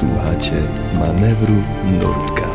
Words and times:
Słuchacie 0.00 0.62
manewru 0.94 1.54
Nurtka. 2.00 2.48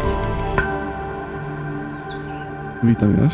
Witam, 2.84 3.18
Jaś. 3.24 3.34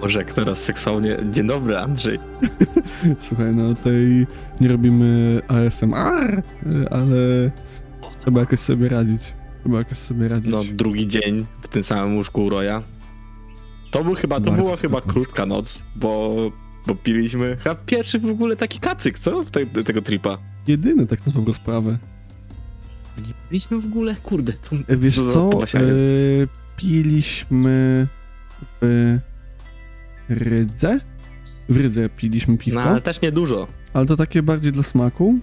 Może 0.00 0.18
jak 0.18 0.32
teraz 0.32 0.58
seksownie. 0.58 1.16
Dzień 1.30 1.46
dobry, 1.46 1.78
Andrzej. 1.78 2.18
Słuchaj, 3.18 3.50
no 3.54 3.74
tutaj 3.74 4.26
nie 4.60 4.68
robimy 4.68 5.40
ASMR, 5.48 6.42
ale 6.90 7.50
trzeba 8.18 8.40
jakoś 8.40 8.60
sobie 8.60 8.88
radzić. 8.88 9.32
Trzeba 9.60 9.78
jakoś 9.78 9.98
sobie 9.98 10.28
radzić. 10.28 10.52
No, 10.52 10.64
drugi 10.72 11.06
dzień 11.06 11.46
w 11.62 11.68
tym 11.68 11.84
samym 11.84 12.16
łóżku 12.16 12.44
u 12.44 12.48
Roya. 12.48 12.82
To 13.90 14.04
był 14.04 14.14
chyba, 14.14 14.40
to 14.40 14.52
była 14.52 14.76
chyba 14.76 15.00
krótka 15.00 15.46
noc, 15.46 15.84
bo, 15.96 16.36
bo 16.86 16.94
piliśmy 16.94 17.56
chyba 17.56 17.74
pierwszy 17.74 18.18
w 18.18 18.26
ogóle 18.26 18.56
taki 18.56 18.78
kacyk, 18.78 19.18
co? 19.18 19.44
Te, 19.44 19.66
tego 19.66 20.02
tripa. 20.02 20.38
Jedyny 20.68 21.06
tak 21.06 21.26
na 21.26 21.32
dobrą 21.32 21.52
sprawę. 21.52 21.98
Nie 23.18 23.32
piliśmy 23.48 23.80
w 23.80 23.86
ogóle? 23.86 24.14
Kurde. 24.22 24.52
To, 24.52 24.76
E, 24.88 24.96
Wiesz 24.96 25.14
co, 25.32 25.48
podlasianie. 25.48 25.86
e, 25.86 25.94
piliśmy 26.76 28.06
w 28.82 29.08
Rydze? 30.28 31.00
W 31.68 31.76
Rydze 31.76 32.08
piliśmy 32.08 32.54
No, 32.54 32.58
piwko, 32.58 32.82
ale 32.82 33.00
też 33.00 33.20
niedużo. 33.20 33.66
ale 33.94 34.06
to 34.06 34.16
takie 34.16 34.42
bardziej 34.42 34.72
dla 34.72 34.82
smaku. 34.82 35.38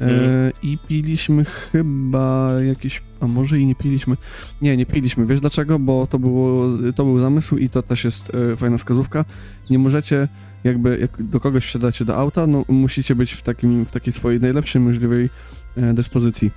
E, 0.00 0.04
Mhm. 0.04 0.52
I 0.62 0.78
piliśmy 0.88 1.44
chyba 1.44 2.52
jakieś, 2.68 3.02
a 3.20 3.26
może 3.26 3.58
i 3.58 3.66
nie 3.66 3.74
piliśmy. 3.74 4.16
Nie, 4.62 4.76
nie 4.76 4.86
piliśmy. 4.86 5.26
Wiesz 5.26 5.40
dlaczego? 5.40 5.78
Bo 5.78 6.06
to, 6.06 6.18
było, 6.18 6.68
to 6.96 7.04
był 7.04 7.18
zamysł 7.20 7.56
i 7.56 7.68
to 7.68 7.82
też 7.82 8.04
jest 8.04 8.32
e, 8.52 8.56
fajna 8.56 8.78
wskazówka. 8.78 9.24
Nie 9.70 9.78
możecie, 9.78 10.28
jakby 10.66 10.98
jak 10.98 11.22
do 11.22 11.40
kogoś 11.40 11.64
wsiadacie 11.66 12.04
do 12.04 12.16
auta, 12.16 12.46
no 12.46 12.64
musicie 12.68 13.14
być 13.14 13.32
w, 13.32 13.42
takim, 13.42 13.84
w 13.84 13.92
takiej 13.92 14.12
swojej 14.12 14.40
najlepszej 14.40 14.82
możliwej 14.82 15.30
e, 15.76 15.94
dyspozycji. 15.94 16.50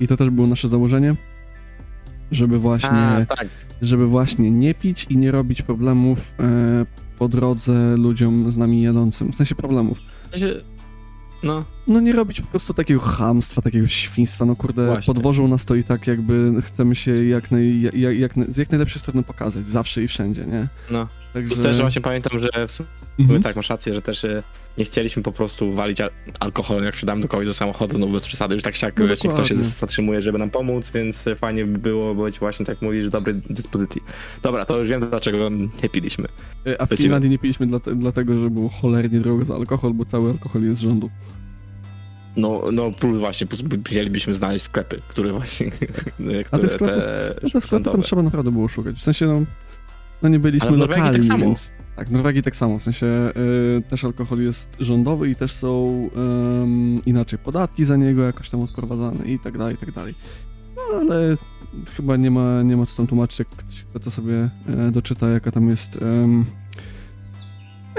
I 0.00 0.08
to 0.08 0.16
też 0.16 0.30
było 0.30 0.46
nasze 0.46 0.68
założenie, 0.68 1.14
żeby 2.30 2.58
właśnie 2.58 2.90
A, 2.90 3.26
tak. 3.26 3.48
żeby 3.82 4.06
właśnie 4.06 4.50
nie 4.50 4.74
pić 4.74 5.06
i 5.10 5.16
nie 5.16 5.30
robić 5.30 5.62
problemów 5.62 6.18
e, 6.40 6.86
po 7.18 7.28
drodze 7.28 7.96
ludziom 7.96 8.50
z 8.50 8.56
nami 8.56 8.82
jadącym. 8.82 9.32
W 9.32 9.34
sensie 9.34 9.54
problemów. 9.54 9.98
Sensie, 10.30 10.54
No, 11.42 11.64
No 11.88 12.00
nie 12.00 12.12
robić 12.12 12.40
po 12.40 12.46
prostu 12.46 12.74
takiego 12.74 13.00
chamstwa, 13.00 13.62
takiego 13.62 13.88
świństwa. 13.88 14.44
No 14.44 14.56
kurde, 14.56 14.86
Właśnie. 14.86 15.14
podwożą 15.14 15.48
nas 15.48 15.64
to 15.64 15.74
i 15.74 15.84
tak 15.84 16.06
jakby 16.06 16.52
chcemy 16.62 16.94
się 16.94 17.24
jak, 17.24 17.50
naj, 17.50 17.80
jak, 17.80 18.18
jak, 18.18 18.32
z 18.48 18.56
jak 18.56 18.70
najlepszej 18.70 19.00
strony 19.00 19.22
pokazać. 19.22 19.66
Zawsze 19.66 20.02
i 20.02 20.08
wszędzie, 20.08 20.46
nie? 20.46 20.68
no. 20.90 21.08
Także... 21.34 21.54
Tu 21.56 21.62
też 21.62 21.80
właśnie 21.80 22.02
pamiętam, 22.02 22.38
że 22.38 22.68
w 22.68 22.72
sumie 22.72 22.88
Mhm. 23.18 23.42
tak, 23.42 23.56
masz 23.56 23.70
rację, 23.70 23.94
że 23.94 24.02
też 24.02 24.24
e, 24.24 24.42
nie 24.78 24.84
chcieliśmy 24.84 25.22
po 25.22 25.32
prostu 25.32 25.74
walić 25.74 26.00
al 26.00 26.10
alkohol, 26.40 26.82
jak 26.84 26.94
wsiadamy 26.96 27.22
do 27.22 27.28
kogoś 27.28 27.46
do 27.46 27.54
samochodu, 27.54 27.98
no 27.98 28.06
bez 28.06 28.26
przesady, 28.26 28.54
już 28.54 28.64
tak 28.64 28.76
siak, 28.76 28.98
No 28.98 29.06
wiesz, 29.06 29.20
ktoś 29.20 29.48
się 29.48 29.54
zatrzymuje, 29.56 30.22
żeby 30.22 30.38
nam 30.38 30.50
pomóc, 30.50 30.90
więc 30.94 31.24
fajnie 31.36 31.64
by 31.66 31.78
było 31.78 32.14
być 32.14 32.38
właśnie, 32.38 32.66
tak 32.66 32.82
mówisz, 32.82 33.06
w 33.06 33.10
dobrej 33.10 33.34
dyspozycji. 33.50 34.02
Dobra, 34.42 34.64
to 34.64 34.78
już 34.78 34.88
wiem, 34.88 35.08
dlaczego 35.10 35.50
nie 35.82 35.88
piliśmy. 35.88 36.28
E, 36.66 36.80
A 36.80 36.86
w. 36.86 36.94
Finlandii 36.94 37.30
nie 37.30 37.38
piliśmy 37.38 37.66
dla, 37.66 37.78
dlatego, 37.96 38.38
że 38.40 38.50
było 38.50 38.68
cholernie 38.68 39.20
drogo 39.20 39.44
za 39.44 39.54
alkohol, 39.54 39.94
bo 39.94 40.04
cały 40.04 40.30
alkohol 40.30 40.62
jest 40.62 40.80
z 40.80 40.82
rządu. 40.82 41.10
No, 42.36 42.62
no 42.72 42.90
właśnie, 43.18 43.46
plus 43.46 43.62
chcielibyśmy 43.84 44.34
znaleźć 44.34 44.64
sklepy, 44.64 45.00
które 45.08 45.32
właśnie, 45.32 45.70
które 46.46 46.68
sklepów- 46.68 46.78
te 46.78 47.34
No 47.42 47.50
to 47.50 47.60
sklepy 47.60 47.90
tam 47.90 48.02
trzeba 48.02 48.22
naprawdę 48.22 48.50
było 48.50 48.68
szukać. 48.68 48.96
W 48.96 49.00
sensie, 49.00 49.26
no, 49.26 49.42
no 50.22 50.28
nie 50.28 50.38
byliśmy 50.38 50.68
Ale 50.68 50.76
w 50.76 50.78
Norwegii 50.78 51.02
lokalni, 51.02 51.28
tak 51.28 51.32
samo. 51.32 51.44
więc... 51.44 51.70
Tak, 51.96 52.08
w 52.08 52.12
Norwegii 52.12 52.42
tak 52.42 52.56
samo, 52.56 52.78
w 52.78 52.82
sensie 52.82 53.06
y, 53.06 53.82
też 53.88 54.04
alkohol 54.04 54.40
jest 54.40 54.76
rządowy 54.80 55.30
i 55.30 55.34
też 55.34 55.52
są 55.52 55.88
ym, 56.62 57.00
inaczej 57.06 57.38
podatki 57.38 57.84
za 57.84 57.96
niego 57.96 58.22
jakoś 58.22 58.50
tam 58.50 58.60
odprowadzane 58.60 59.26
i 59.26 59.38
tak 59.38 59.58
dalej, 59.58 59.74
i 59.74 59.78
tak 59.78 59.92
dalej. 59.92 60.14
No 60.76 60.82
ale 61.00 61.36
chyba 61.96 62.16
nie 62.16 62.30
ma, 62.30 62.62
nie 62.62 62.76
ma 62.76 62.86
co 62.86 62.96
tam 62.96 63.06
tłumaczyć, 63.06 63.38
jak 63.38 63.48
ktoś 63.48 63.84
kto 63.90 64.00
to 64.00 64.10
sobie 64.10 64.50
e, 64.68 64.90
doczyta, 64.90 65.28
jaka 65.28 65.52
tam 65.52 65.68
jest... 65.70 65.98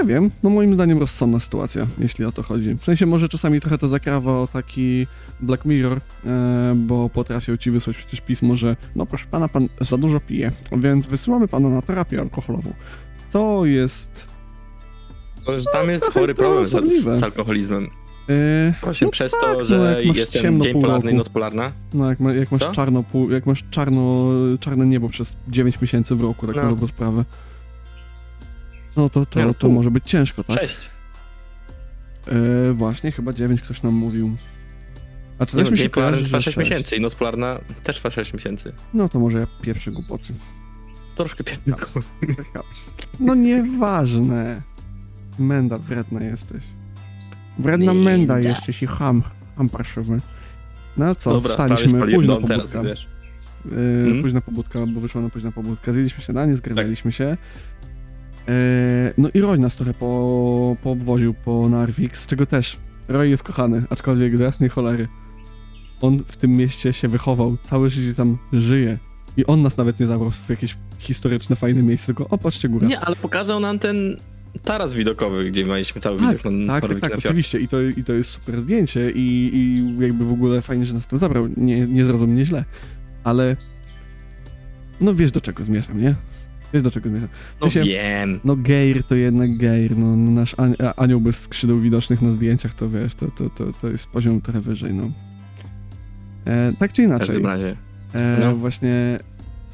nie 0.01 0.03
wiem, 0.07 0.31
no 0.43 0.49
moim 0.49 0.73
zdaniem 0.73 0.97
rozsądna 0.99 1.39
sytuacja, 1.39 1.87
jeśli 1.99 2.25
o 2.25 2.31
to 2.31 2.43
chodzi. 2.43 2.73
W 2.79 2.83
sensie 2.85 3.05
może 3.05 3.29
czasami 3.29 3.59
trochę 3.61 3.77
to 3.77 3.87
zakrawa 3.87 4.31
o 4.31 4.47
taki 4.53 5.07
Black 5.39 5.65
Mirror, 5.65 6.01
e, 6.25 6.73
bo 6.75 7.09
potrafią 7.09 7.57
ci 7.57 7.71
wysłać 7.71 7.97
przecież 7.97 8.21
pismo, 8.21 8.55
że 8.55 8.75
no 8.95 9.05
proszę 9.05 9.25
pana, 9.31 9.47
pan 9.47 9.69
za 9.81 9.97
dużo 9.97 10.19
pije, 10.19 10.51
więc 10.77 11.05
wysyłamy 11.07 11.47
pana 11.47 11.69
na 11.69 11.81
terapię 11.81 12.19
alkoholową. 12.19 12.73
Co 13.27 13.65
jest... 13.65 14.27
To, 15.45 15.59
że 15.59 15.65
tam 15.73 15.89
jest 15.89 16.03
trochę 16.03 16.19
chory 16.19 16.33
problem 16.33 16.65
z, 16.65 16.69
z 17.19 17.23
alkoholizmem. 17.23 17.87
E, 18.29 18.73
Właśnie 18.83 19.05
No 19.05 19.11
przez 19.11 19.31
tak, 19.31 19.41
to, 19.41 19.59
no 19.59 19.65
że 19.65 20.01
jest 20.03 20.33
ten 20.33 20.41
ciemno 20.41 20.63
dzień 20.63 20.73
pół 20.73 20.81
polarny 20.81 21.03
i 21.11 21.13
roku. 21.13 21.17
noc 21.17 21.29
polarna. 21.29 21.71
no 21.93 22.09
jak, 22.09 22.19
ma, 22.19 22.33
jak 22.33 22.51
masz 22.51 22.61
Co? 22.61 22.71
czarno, 22.71 23.03
pół, 23.03 23.31
jak 23.31 23.45
masz 23.45 23.63
czarno, 23.71 24.27
czarne 24.59 24.85
niebo 24.85 25.09
przez 25.09 25.35
9 25.47 25.81
miesięcy 25.81 26.15
w 26.15 26.21
roku, 26.21 26.47
tak 26.47 26.55
No. 26.55 26.63
na 26.63 26.69
dobrą 26.69 26.87
sprawę. 26.87 27.25
No 28.97 29.09
to, 29.09 29.25
to, 29.25 29.53
to 29.53 29.69
może 29.69 29.91
być 29.91 30.05
ciężko, 30.05 30.43
tak? 30.43 30.59
Sześć. 30.59 30.89
E, 32.27 32.73
właśnie, 32.73 33.11
chyba 33.11 33.33
9 33.33 33.61
ktoś 33.61 33.83
nam 33.83 33.93
mówił. 33.93 34.35
A 35.39 35.45
czy 35.45 35.57
też 35.57 35.71
mi 35.71 35.77
się 35.77 35.89
kojarzy, 35.89 36.23
trwa 36.25 36.37
że 36.39 36.43
6 36.43 36.55
sześć? 36.55 36.69
miesięcy 36.69 36.95
i 36.95 37.01
noc 37.01 37.15
polarna 37.15 37.59
też 37.83 37.95
trwa 37.95 38.11
6 38.11 38.33
miesięcy. 38.33 38.73
No 38.93 39.09
to 39.09 39.19
może 39.19 39.39
ja 39.39 39.47
pierwszy 39.61 39.91
głupoty. 39.91 40.33
Troszkę. 41.15 41.43
Kaps. 42.53 42.91
No 43.19 43.35
nieważne. 43.35 44.61
Menda, 45.39 45.77
wredna 45.77 46.23
jesteś. 46.23 46.63
Wredna 47.59 47.93
Menda. 47.93 48.09
menda 48.11 48.39
jesteś 48.39 48.83
i 48.83 48.87
ham, 48.87 49.23
ham 49.57 49.69
parszywy. 49.69 50.17
No 50.97 51.05
ale 51.05 51.15
co, 51.15 51.31
Dobra, 51.33 51.49
wstaliśmy, 51.51 51.99
późna 52.15 52.33
dom 52.33 52.43
teraz, 52.43 52.71
pobudka. 52.71 52.83
wiesz. 52.89 53.07
Yy, 53.65 53.71
Mhm. 53.77 54.21
Późna 54.21 54.41
pobudka, 54.41 54.79
bo 54.87 54.99
wyszła 55.01 55.21
na 55.21 55.29
późna 55.29 55.51
pobudka. 55.51 55.93
Zjedliśmy 55.93 56.23
śniadanie, 56.23 56.53
Tak. 56.53 56.57
zgarnęliśmy 56.57 57.11
się. 57.11 57.37
Yy, 58.47 58.53
no 59.17 59.29
i 59.33 59.41
Roy 59.41 59.57
nas 59.57 59.75
trochę 59.75 59.93
po, 59.93 60.75
poobwoził 60.83 61.33
po 61.33 61.69
Narvik, 61.69 62.17
z 62.17 62.27
czego 62.27 62.45
też 62.45 62.77
Roy 63.07 63.29
jest 63.29 63.43
kochany, 63.43 63.83
aczkolwiek 63.89 64.37
do 64.37 64.43
jasnej 64.43 64.69
cholery. 64.69 65.07
On 66.01 66.19
w 66.19 66.37
tym 66.37 66.51
mieście 66.51 66.93
się 66.93 67.07
wychował, 67.07 67.57
całe 67.63 67.89
życie 67.89 68.13
tam 68.13 68.37
żyje. 68.53 68.97
I 69.37 69.45
on 69.45 69.61
nas 69.61 69.77
nawet 69.77 69.99
nie 69.99 70.07
zabrał 70.07 70.31
w 70.31 70.49
jakieś 70.49 70.77
historyczne, 70.99 71.55
fajne 71.55 71.83
miejsce, 71.83 72.05
tylko 72.05 72.27
o, 72.29 72.37
patrzcie 72.37 72.69
górę. 72.69 72.87
Nie, 72.87 72.99
ale 72.99 73.15
pokazał 73.15 73.59
nam 73.59 73.79
ten 73.79 74.17
taras 74.63 74.93
widokowy, 74.93 75.45
gdzie 75.45 75.65
mieliśmy 75.65 76.01
cały 76.01 76.19
Tak, 76.19 76.37
widok 76.37 76.53
na 76.53 76.81
tak, 76.81 76.89
tak, 76.89 76.99
tak, 76.99 77.11
na 77.11 77.17
oczywiście. 77.17 77.59
I 77.59 77.67
to, 77.67 77.81
I 77.81 78.03
to 78.03 78.13
jest 78.13 78.29
super 78.29 78.61
zdjęcie 78.61 79.11
i, 79.11 79.51
i 79.53 79.83
jakby 79.99 80.25
w 80.25 80.31
ogóle 80.31 80.61
fajnie, 80.61 80.85
że 80.85 80.93
nas 80.93 81.07
tam 81.07 81.19
zabrał. 81.19 81.47
Nie, 81.57 81.87
nie 81.87 82.03
zrozum 82.03 82.29
mnie 82.29 82.45
źle. 82.45 82.65
Ale 83.23 83.55
no 85.01 85.13
wiesz 85.13 85.31
do 85.31 85.41
czego 85.41 85.63
zmierzam, 85.63 86.01
nie? 86.01 86.15
Wiesz 86.73 86.83
do 86.83 86.91
czego 86.91 87.09
zmierzam. 87.09 87.29
No 87.61 87.69
się- 87.69 87.83
wiem. 87.83 88.39
No 88.43 88.55
Geir 88.55 89.03
to 89.03 89.15
jednak 89.15 89.57
Geir, 89.57 89.97
no, 89.97 90.15
no 90.15 90.31
nasz 90.31 90.55
an 90.59 90.75
anioł 90.97 91.21
bez 91.21 91.39
skrzydeł 91.41 91.79
widocznych 91.79 92.21
na 92.21 92.31
zdjęciach, 92.31 92.73
to 92.73 92.89
wiesz, 92.89 93.15
to, 93.15 93.31
to, 93.31 93.49
to, 93.49 93.71
to 93.81 93.87
jest 93.89 94.07
poziom 94.07 94.41
trochę 94.41 94.61
wyżej, 94.61 94.93
no. 94.93 95.11
E, 96.45 96.73
tak 96.79 96.93
czy 96.93 97.01
W 97.01 97.05
inaczej. 97.05 97.27
każdym 97.27 97.45
razie. 97.45 97.75
E, 98.13 98.37
No. 98.41 98.55
Właśnie 98.55 99.19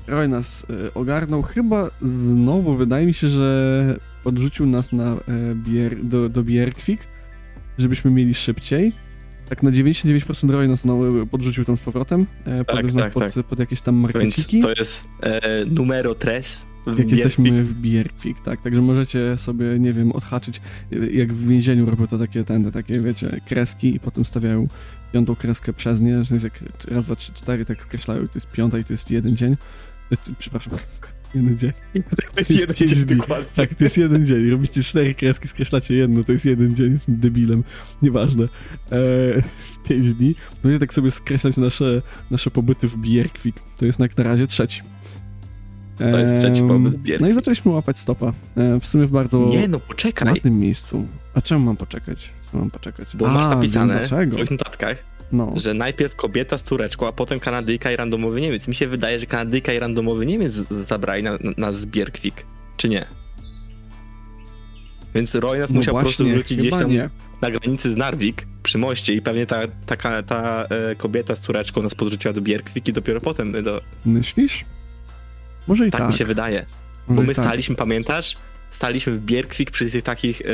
Roy 0.07 0.27
nas 0.27 0.65
e, 0.87 0.93
ogarnął. 0.93 1.41
Chyba 1.41 1.89
znowu 2.01 2.75
wydaje 2.75 3.05
mi 3.07 3.13
się, 3.13 3.27
że 3.27 3.95
podrzucił 4.23 4.65
nas 4.65 4.91
na, 4.91 5.13
e, 5.13 5.17
bier, 5.55 6.03
do, 6.05 6.29
do 6.29 6.43
Bierkwik, 6.43 6.99
żebyśmy 7.77 8.11
mieli 8.11 8.33
szybciej. 8.33 8.91
Tak 9.49 9.63
na 9.63 9.71
99% 9.71 10.49
Roy 10.51 10.67
nas 10.67 10.81
znowu 10.81 11.27
podrzucił 11.27 11.65
tam 11.65 11.77
z 11.77 11.81
powrotem. 11.81 12.25
E, 12.45 12.65
podwiózł 12.65 12.95
nas 12.97 13.03
tak, 13.05 13.13
pod, 13.33 13.45
pod 13.45 13.59
jakieś 13.59 13.81
tam 13.81 13.95
Więc 14.01 14.13
markeciki. 14.13 14.59
to 14.59 14.69
jest 14.69 15.07
e, 15.23 15.41
numero 15.65 16.15
tres 16.15 16.65
w 16.87 16.99
Jak 16.99 17.11
jesteśmy 17.11 17.63
w 17.63 17.73
Bierkwik, 17.75 18.39
tak. 18.39 18.61
Także 18.61 18.81
możecie 18.81 19.37
sobie, 19.37 19.79
nie 19.79 19.93
wiem, 19.93 20.11
odhaczyć, 20.11 20.61
jak 21.11 21.33
w 21.33 21.47
więzieniu 21.47 21.85
robią 21.85 22.07
to 22.07 22.17
takie 22.17 22.43
tędy, 22.43 22.71
takie, 22.71 23.01
wiecie, 23.01 23.41
kreski 23.47 23.95
i 23.95 23.99
potem 23.99 24.25
stawiają 24.25 24.67
piątą 25.13 25.35
kreskę 25.35 25.73
przez 25.73 26.01
nie, 26.01 26.23
że 26.23 26.35
jak 26.35 26.63
raz, 26.87 27.05
dwa, 27.05 27.15
trzy, 27.15 27.33
cztery, 27.33 27.65
tak 27.65 27.83
skreślają 27.83 28.23
i 28.23 28.27
to 28.27 28.35
jest 28.35 28.47
piąta 28.51 28.77
i 28.77 28.83
to 28.83 28.93
jest 28.93 29.11
jeden 29.11 29.35
dzień. 29.37 29.57
E, 30.11 30.15
Przepraszam, 30.37 30.73
jeden 31.35 31.57
dzień. 31.57 31.71
To 31.93 32.39
jest 32.39 32.51
jeden 32.51 32.75
dzień 32.75 33.05
dni. 33.05 33.17
dokładnie. 33.17 33.45
Tak, 33.55 33.73
to 33.73 33.83
jest 33.83 33.97
jeden 33.97 34.25
dzień. 34.25 34.49
Robicie 34.49 34.83
cztery 34.83 35.13
kreski, 35.15 35.47
skreślacie 35.47 35.93
jedno, 35.93 36.23
to 36.23 36.31
jest 36.31 36.45
jeden 36.45 36.75
dzień, 36.75 36.91
jestem 36.91 37.17
debilem, 37.17 37.63
nieważne. 38.01 38.43
Eee, 38.91 39.41
z 39.65 39.87
pięć 39.87 40.13
dni. 40.13 40.35
Będziecie 40.63 40.79
tak 40.79 40.93
sobie 40.93 41.11
skreślać 41.11 41.57
nasze, 41.57 42.01
nasze 42.31 42.51
pobyty 42.51 42.87
w 42.87 42.97
Bierkwik. 42.97 43.55
To 43.77 43.85
jest 43.85 43.99
jak 43.99 44.17
na 44.17 44.23
razie 44.23 44.47
trzeci. 44.47 44.81
To 45.97 46.17
jest 46.17 46.37
trzeci 46.37 46.61
w 46.61 46.97
Bierkwik. 46.97 47.19
No 47.21 47.27
i 47.29 47.33
zaczęliśmy 47.33 47.71
łapać 47.71 47.99
stopa. 47.99 48.33
E, 48.57 48.79
w 48.79 48.85
sumie 48.85 49.05
w 49.05 49.11
bardzo 49.11 49.37
Nie 49.45 49.67
no, 49.67 49.79
poczekaj. 49.79 50.29
ładnym 50.33 50.59
miejscu. 50.59 51.05
A 51.33 51.41
czemu 51.41 51.65
mam 51.65 51.77
poczekać? 51.77 52.29
Co 52.51 52.57
mam 52.57 52.71
poczekać? 52.71 53.15
Bo 53.15 53.29
a, 53.29 53.33
masz 53.33 53.45
napisane 53.47 53.93
w 53.93 53.97
Dlaczego? 53.97 54.31
twoich 54.35 54.51
notatkach, 54.51 54.97
No. 55.31 55.53
że 55.55 55.73
najpierw 55.73 56.15
kobieta 56.15 56.57
z 56.57 56.63
Tureczką, 56.63 57.07
a 57.07 57.11
potem 57.11 57.39
Kanadyjka 57.39 57.91
i 57.91 57.95
randomowy 57.95 58.41
Niemiec. 58.41 58.67
Mi 58.67 58.75
się 58.75 58.87
wydaje, 58.87 59.19
że 59.19 59.25
Kanadyjka 59.25 59.73
i 59.73 59.79
randomowy 59.79 60.25
Niemiec 60.25 60.53
zabrali 60.81 61.23
na, 61.23 61.31
na, 61.31 61.37
nas 61.57 61.79
z 61.79 61.85
Bierkwik. 61.85 62.45
Czy 62.77 62.89
nie? 62.89 63.05
Więc 65.15 65.35
Roy 65.35 65.59
nas 65.59 65.69
No 65.69 65.75
musiał 65.75 65.95
po 65.95 66.01
prostu 66.01 66.23
właśnie, 66.23 66.35
wrócić 66.35 66.57
gdzieś 66.57 66.71
tam 66.71 66.91
nie. 66.91 67.09
na 67.41 67.51
granicy 67.51 67.89
z 67.91 67.95
Narvik 67.97 68.47
przy 68.63 68.77
moście 68.77 69.13
i 69.13 69.21
pewnie 69.21 69.45
ta, 69.45 69.61
taka, 69.85 70.23
ta 70.23 70.65
e, 70.69 70.95
kobieta 70.95 71.35
z 71.35 71.39
córeczką 71.41 71.81
nas 71.81 71.95
podrzuciła 71.95 72.33
do 72.33 72.41
Bierkwik 72.41 72.87
i 72.87 72.93
dopiero 72.93 73.21
potem 73.21 73.63
do... 73.63 73.81
Myślisz? 74.05 74.65
Może 75.67 75.87
i 75.87 75.91
Tak, 75.91 76.01
tak. 76.01 76.09
mi 76.09 76.15
się 76.15 76.25
wydaje. 76.25 76.65
Może 77.07 77.21
Bo 77.21 77.27
my 77.27 77.35
tak. 77.35 77.45
staliśmy, 77.45 77.75
pamiętasz? 77.75 78.37
Staliśmy 78.69 79.13
w 79.13 79.19
Bierkwik 79.19 79.71
przy 79.71 79.91
tych 79.91 80.03
takich 80.03 80.41
e, 80.41 80.45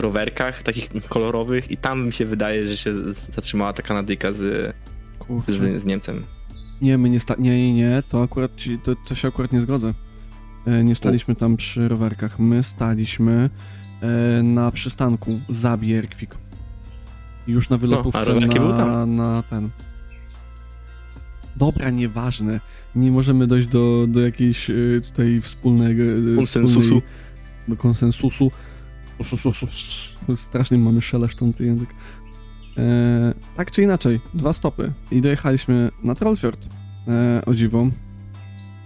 rowerkach, 0.00 0.62
takich 0.62 0.88
kolorowych 1.08 1.70
i 1.70 1.76
tam 1.76 2.06
mi 2.06 2.12
się 2.12 2.26
wydaje, 2.26 2.66
że 2.66 2.76
się 2.76 2.92
zatrzymała 3.14 3.72
ta 3.72 3.82
Kanadyjka 3.82 4.32
z, 4.32 4.74
Kurczę. 5.18 5.52
z, 5.52 5.82
z 5.82 5.84
Niemcem. 5.84 6.22
Nie, 6.82 6.98
my 6.98 7.10
nie 7.10 7.20
sta... 7.20 7.34
Nie, 7.38 7.56
nie, 7.58 7.72
nie, 7.74 8.02
to 8.08 8.22
akurat 8.22 8.56
ci, 8.56 8.78
to, 8.78 8.96
to 9.08 9.14
się 9.14 9.28
akurat 9.28 9.52
nie 9.52 9.60
zgodzę. 9.60 9.94
E, 10.66 10.84
nie 10.84 10.94
staliśmy 10.94 11.34
tam 11.36 11.56
przy 11.56 11.88
rowerkach. 11.88 12.38
My 12.38 12.62
staliśmy 12.62 13.50
e, 14.02 14.42
na 14.42 14.70
przystanku 14.72 15.40
za 15.48 15.76
Bierkwik. 15.76 16.34
Już 17.46 17.68
na 17.70 17.78
wylotówce 17.78 18.18
No, 18.18 18.24
a 18.24 18.28
rowerki 18.34 18.58
były 18.60 18.70
na, 18.72 18.76
tam. 18.76 19.16
na 19.16 19.42
ten. 19.50 19.70
Dobra, 21.60 21.90
nieważne. 21.90 22.60
Nie 22.94 23.10
możemy 23.10 23.46
dojść 23.46 23.68
do, 23.68 24.06
do 24.08 24.20
jakiejś 24.20 24.70
e, 24.70 24.74
tutaj 25.08 25.40
wspólnego... 25.40 26.02
e, 26.32 26.36
Konsensusu. 26.36 26.80
wspólnej- 26.80 27.02
Do 27.68 27.76
konsensusu. 27.76 28.50
Strasznie 30.36 30.78
mamy 30.78 31.02
szeleszczący 31.02 31.64
język. 31.64 31.88
E, 32.78 33.34
tak 33.56 33.70
czy 33.70 33.82
inaczej, 33.82 34.20
dwa 34.34 34.52
stopy 34.52 34.92
i 35.12 35.20
dojechaliśmy 35.20 35.90
na 36.02 36.14
Trollfjord. 36.14 36.66
E, 37.08 37.42
o 37.46 37.54
dziwo. 37.54 37.86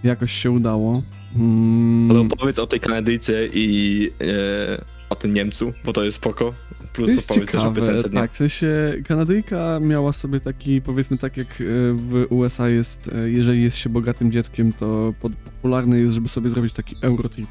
Jakoś 0.05 0.33
się 0.33 0.51
udało. 0.51 1.03
Mm, 1.37 2.11
Ale 2.11 2.21
opowiedz 2.21 2.59
o 2.59 2.67
tej 2.67 2.81
Kanadyjce 2.81 3.47
i 3.47 4.11
e, 4.21 4.85
o 5.11 5.15
tym 5.15 5.33
Niemcu, 5.35 5.73
bo 5.85 5.93
to 5.93 6.05
jest 6.05 6.17
spoko. 6.17 6.55
To 6.95 6.97
Plus 6.97 7.11
jest 7.11 7.31
opowiedz 7.31 7.51
też 7.51 7.55
o 7.55 7.57
ciekawe, 7.57 7.81
piosence 7.81 8.11
tak, 8.11 8.33
w 8.33 8.37
sensie 8.37 8.95
Kanadyjka 9.05 9.81
miała 9.81 10.13
sobie 10.13 10.41
taki, 10.41 10.83
powiedzmy 10.83 11.19
tak 11.19 11.37
jak 11.37 11.47
e, 11.47 11.65
w 11.93 12.27
USA 12.31 12.69
jest, 12.69 13.11
e, 13.15 13.31
jeżeli 13.31 13.63
jest 13.63 13.77
się 13.77 13.91
bogatym 13.91 14.33
dzieckiem, 14.33 14.73
to 14.73 15.15
popularne 15.21 15.99
jest, 15.99 16.15
żeby 16.15 16.29
sobie 16.29 16.51
zrobić 16.51 16.73
taki 16.73 16.97
Eurotrip, 17.01 17.49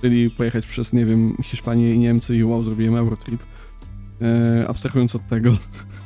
czyli 0.00 0.30
pojechać 0.30 0.66
przez, 0.66 0.92
nie 0.92 1.06
wiem, 1.06 1.36
Hiszpanię 1.42 1.94
i 1.94 1.98
Niemcy 1.98 2.36
i 2.36 2.44
wow, 2.44 2.62
zrobiłem 2.62 2.94
Eurotrip. 2.94 3.42
E, 4.22 4.64
abstrahując 4.68 5.16
od 5.16 5.26
tego, 5.26 5.56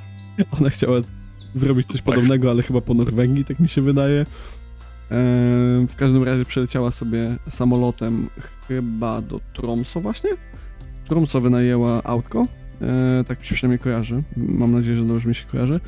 ona 0.61 0.71
chciała 0.71 1.01
zrobić 1.55 1.87
coś 1.87 2.03
podobnego, 2.03 2.51
ale 2.51 2.63
chyba 2.63 2.81
po 2.81 2.95
Norwegii, 2.95 3.45
tak 3.45 3.61
mi 3.61 3.69
się 3.69 3.83
wydaje. 3.83 4.21
E, 4.21 4.27
w 5.89 5.97
każdym 5.97 6.23
razie 6.23 6.45
przeleciała 6.45 6.91
sobie 6.91 7.37
samolotem 7.49 8.29
chyba 8.69 9.23
do 9.23 9.41
Tromso 9.53 10.01
właśnie. 10.01 10.31
Tromso 11.09 11.41
wynajęła 11.41 12.03
autko, 12.03 12.47
e, 12.83 13.25
tak 13.29 13.41
mi 13.41 13.47
się 13.47 13.55
przynajmniej 13.55 13.79
kojarzy. 13.79 14.23
Mam 14.37 14.73
nadzieję, 14.73 14.97
że 14.97 15.05
dobrze 15.05 15.29
mi 15.29 15.35
się 15.35 15.45
kojarzy. 15.47 15.81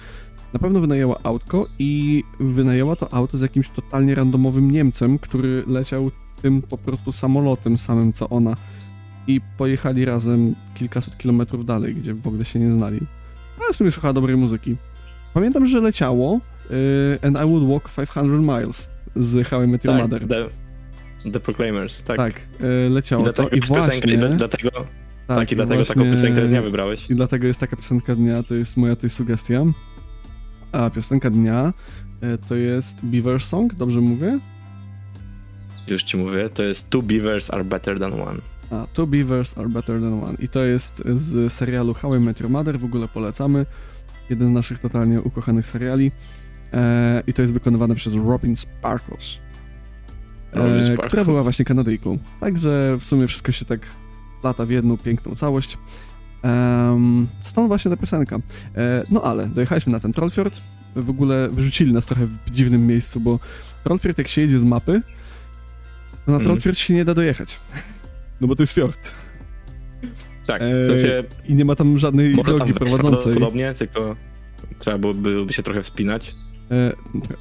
Na 0.53 0.59
pewno 0.59 0.81
wynajęła 0.81 1.19
autko 1.23 1.67
i 1.79 2.23
wynajęła 2.41 2.97
to 2.97 3.15
auto 3.15 3.39
z 3.39 3.41
jakimś 3.41 3.69
totalnie 3.69 4.15
randomowym 4.15 4.71
Niemcem, 4.71 5.19
który 5.19 5.65
leciał 5.67 6.11
tym 6.43 6.63
po 6.63 6.79
prostu 6.79 7.13
samolotem 7.13 7.79
samym 7.79 8.13
co 8.13 8.29
ona. 8.29 8.57
I 9.27 9.41
pojechali 9.59 10.05
razem 10.05 10.55
kilkaset 10.75 11.19
kilometrów 11.19 11.65
dalej, 11.67 11.95
gdzie 11.95 12.15
w 12.15 12.27
ogóle 12.27 12.45
się 12.45 12.59
nie 12.59 12.71
znali. 12.71 13.01
Ale 13.65 13.73
w 13.73 13.77
sumie 13.77 13.93
słuchała 13.93 14.15
dobrej 14.15 14.37
muzyki. 14.37 14.77
Pamiętam, 15.35 15.67
że 15.67 15.81
leciało 15.81 16.41
y, 16.71 17.19
And 17.27 17.37
I 17.37 17.47
Would 17.49 17.69
Walk 17.69 17.91
500 17.97 18.41
Miles 18.41 18.89
z 19.17 19.49
How 19.49 19.63
I 19.63 19.67
Met 19.67 19.85
Your 19.85 19.95
Tak, 19.95 20.03
Mother. 20.03 20.29
the, 20.29 21.31
the 21.31 21.41
Proclaimers, 21.41 22.03
tak. 22.03 22.17
Tak, 22.17 22.41
y, 22.87 22.91
leciało 22.91 23.23
I 23.23 23.27
to 23.27 23.33
dlatego, 23.33 23.57
i 23.57 23.61
piosenka, 23.61 23.83
właśnie... 23.83 24.15
i 24.15 24.19
dla- 24.19 24.29
dlatego, 24.29 24.71
tak, 25.27 25.53
i 25.53 25.57
dlatego 25.57 25.85
taką 25.85 26.01
właśnie- 26.01 26.17
piosenkę 26.17 26.49
dnia 26.49 26.63
wybrałeś. 26.63 27.11
I 27.11 27.15
dlatego 27.15 27.47
jest 27.47 27.61
taka 27.61 27.77
piosenka 27.77 28.15
dnia, 28.15 28.43
to 28.43 28.55
jest 28.55 28.77
moja 28.77 28.97
tutaj 28.97 29.11
sugestia. 29.11 29.63
A 30.73 30.91
piosenka 30.91 31.31
dnia 31.31 31.73
y, 32.23 32.39
to 32.49 32.55
jest 32.55 32.99
Beaver 33.05 33.41
Song, 33.43 33.75
dobrze 33.75 34.01
mówię? 34.01 34.41
Już 35.87 36.05
ci 36.05 36.17
mówię, 36.17 36.49
to 36.55 36.63
jest 36.63 36.91
Two 36.91 37.03
Beavers 37.03 37.51
are 37.51 37.65
better 37.65 37.99
than 37.99 38.13
one. 38.13 38.41
A, 38.71 38.87
Two 38.93 39.07
Beavers 39.07 39.59
are 39.59 39.69
better 39.69 40.01
than 40.01 40.13
one. 40.25 40.35
I 40.39 40.49
to 40.49 40.65
jest 40.65 41.03
z 41.15 41.53
serialu 41.53 41.95
How 41.95 42.17
I 42.17 42.21
Met 42.21 42.41
Your 42.41 42.51
Mother, 42.51 42.79
w 42.79 42.85
ogóle 42.85 43.09
polecamy. 43.09 43.67
Jeden 44.31 44.49
z 44.49 44.51
naszych 44.51 44.79
totalnie 44.79 45.21
ukochanych 45.21 45.67
seriali. 45.67 46.13
E, 46.73 47.23
I 47.27 47.33
to 47.33 47.43
jest 47.43 47.55
wykonywane 47.55 47.95
przez 47.95 48.15
Robin 48.15 48.57
Sparkles. 48.57 49.39
Robin 50.53 50.73
E, 50.75 50.85
Sparkles. 50.85 51.07
która 51.09 51.25
była 51.25 51.43
właśnie 51.43 51.65
Kanadyjką. 51.65 52.19
Także 52.41 52.97
w 52.99 53.05
sumie 53.05 53.27
wszystko 53.27 53.53
się 53.53 53.65
tak 53.65 53.81
lata 54.45 54.65
w 54.65 54.71
jedną 54.71 54.97
piękną 54.97 55.35
całość. 55.35 55.79
Em, 56.43 57.27
stąd 57.41 57.69
właśnie 57.69 57.91
ta 57.91 57.97
piosenka. 57.97 58.37
E, 58.77 59.05
no 59.11 59.23
ale 59.23 59.47
dojechaliśmy 59.49 59.93
na 59.93 60.01
ten 60.01 60.13
Trollfjord. 60.13 60.61
W 60.97 61.11
ogóle 61.11 61.49
wyrzucili 61.53 61.93
nas 61.93 62.07
trochę 62.07 62.27
w 62.27 62.51
dziwnym 62.51 62.87
miejscu, 62.87 63.21
bo 63.21 63.39
Trollfjord 63.85 64.19
jak 64.19 64.29
się 64.29 64.41
jedzie 64.41 64.59
z 64.59 64.65
mapy, 64.65 65.03
to 66.27 66.31
na 66.33 66.37
Mhm. 66.37 66.45
Trollfjord 66.45 66.79
się 66.79 66.95
nie 66.95 67.05
da 67.05 67.15
dojechać. 67.15 67.61
No 68.41 68.49
bo 68.49 68.57
to 68.57 68.63
jest 68.63 68.73
fjord. 68.73 69.15
Tak, 70.47 70.63
Eee, 70.63 70.73
w 70.97 71.01
sensie, 71.01 71.25
I 71.49 71.55
nie 71.55 71.65
ma 71.65 71.75
tam 71.75 71.99
żadnej 71.99 72.35
tam 72.35 72.45
drogi 72.45 72.73
wejść 72.73 72.79
prowadzącej. 72.79 73.35
Podobnie, 73.35 73.75
tylko 73.75 74.17
trzeba 74.79 74.99
byłoby 75.15 75.53
się 75.53 75.63
trochę 75.63 75.83
wspinać. 75.83 76.35
E, 76.71 76.93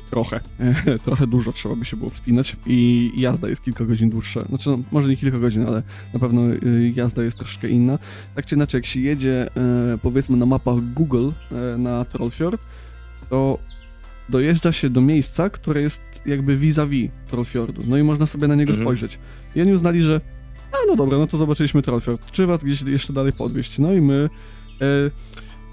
trochę. 0.10 0.40
E, 0.60 1.00
trochę 1.00 1.28
dużo 1.28 1.52
trzeba 1.52 1.76
by 1.76 1.86
się 1.86 1.98
było 1.98 2.10
wspinać 2.10 2.56
i 2.68 3.12
jazda 3.18 3.50
jest 3.50 3.64
kilka 3.64 3.86
godzin 3.86 4.10
dłuższa. 4.10 4.46
Znaczy, 4.46 4.70
no, 4.70 4.80
może 4.92 5.10
nie 5.10 5.18
kilka 5.18 5.38
godzin, 5.40 5.68
ale 5.68 5.84
na 6.14 6.20
pewno 6.20 6.42
e, 6.42 6.58
jazda 6.96 7.24
jest 7.24 7.38
troszkę 7.38 7.70
inna. 7.70 8.00
Tak 8.36 8.46
czy 8.46 8.56
inaczej, 8.56 8.78
jak 8.78 8.86
się 8.86 9.00
jedzie, 9.00 9.48
powiedzmy, 10.02 10.38
na 10.38 10.46
mapach 10.46 10.94
Google 10.94 11.30
na 11.78 12.06
Trollfjord, 12.06 12.62
to 13.30 13.60
dojeżdża 14.30 14.72
się 14.72 14.90
do 14.90 15.02
miejsca, 15.02 15.50
które 15.50 15.82
jest 15.82 16.02
jakby 16.26 16.56
vis-a-vis 16.56 17.10
Trollfjordu. 17.28 17.82
No 17.88 17.98
i 17.98 18.04
można 18.04 18.26
sobie 18.26 18.48
na 18.48 18.56
niego 18.56 18.70
Mhm. 18.70 18.86
spojrzeć. 18.86 19.20
I 19.56 19.62
oni 19.62 19.74
uznali, 19.74 20.02
że 20.02 20.22
a 20.72 20.78
no 20.88 20.96
dobra, 20.96 21.18
no 21.18 21.28
to 21.28 21.38
zobaczyliśmy 21.38 21.82
Trollfjord. 21.82 22.32
Czy 22.32 22.46
was 22.46 22.64
gdzieś 22.64 22.82
jeszcze 22.82 23.14
dalej 23.14 23.34
podwieźć? 23.34 23.80
No 23.80 23.94
i 23.94 24.02
my... 24.02 24.30
E, 24.82 24.86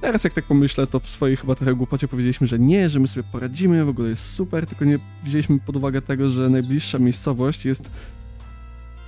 Teraz 0.01 0.25
jak 0.25 0.33
tak 0.35 0.45
pomyślę, 0.45 0.87
to 0.87 1.01
w 1.01 1.07
swojej 1.09 1.37
chyba 1.37 1.55
trochę 1.55 1.75
głupocie 1.75 2.09
powiedzieliśmy, 2.09 2.47
że 2.47 2.59
nie, 2.59 2.89
że 2.89 3.01
my 3.01 3.09
sobie 3.09 3.25
poradzimy, 3.33 3.85
w 3.85 3.89
ogóle 3.89 4.09
jest 4.09 4.33
super, 4.33 4.67
tylko 4.67 4.85
nie 4.85 4.99
wzięliśmy 5.25 5.59
pod 5.59 5.77
uwagę 5.77 6.03
tego, 6.03 6.29
że 6.31 6.49
najbliższa 6.49 6.99
miejscowość 6.99 7.65
jest 7.65 7.91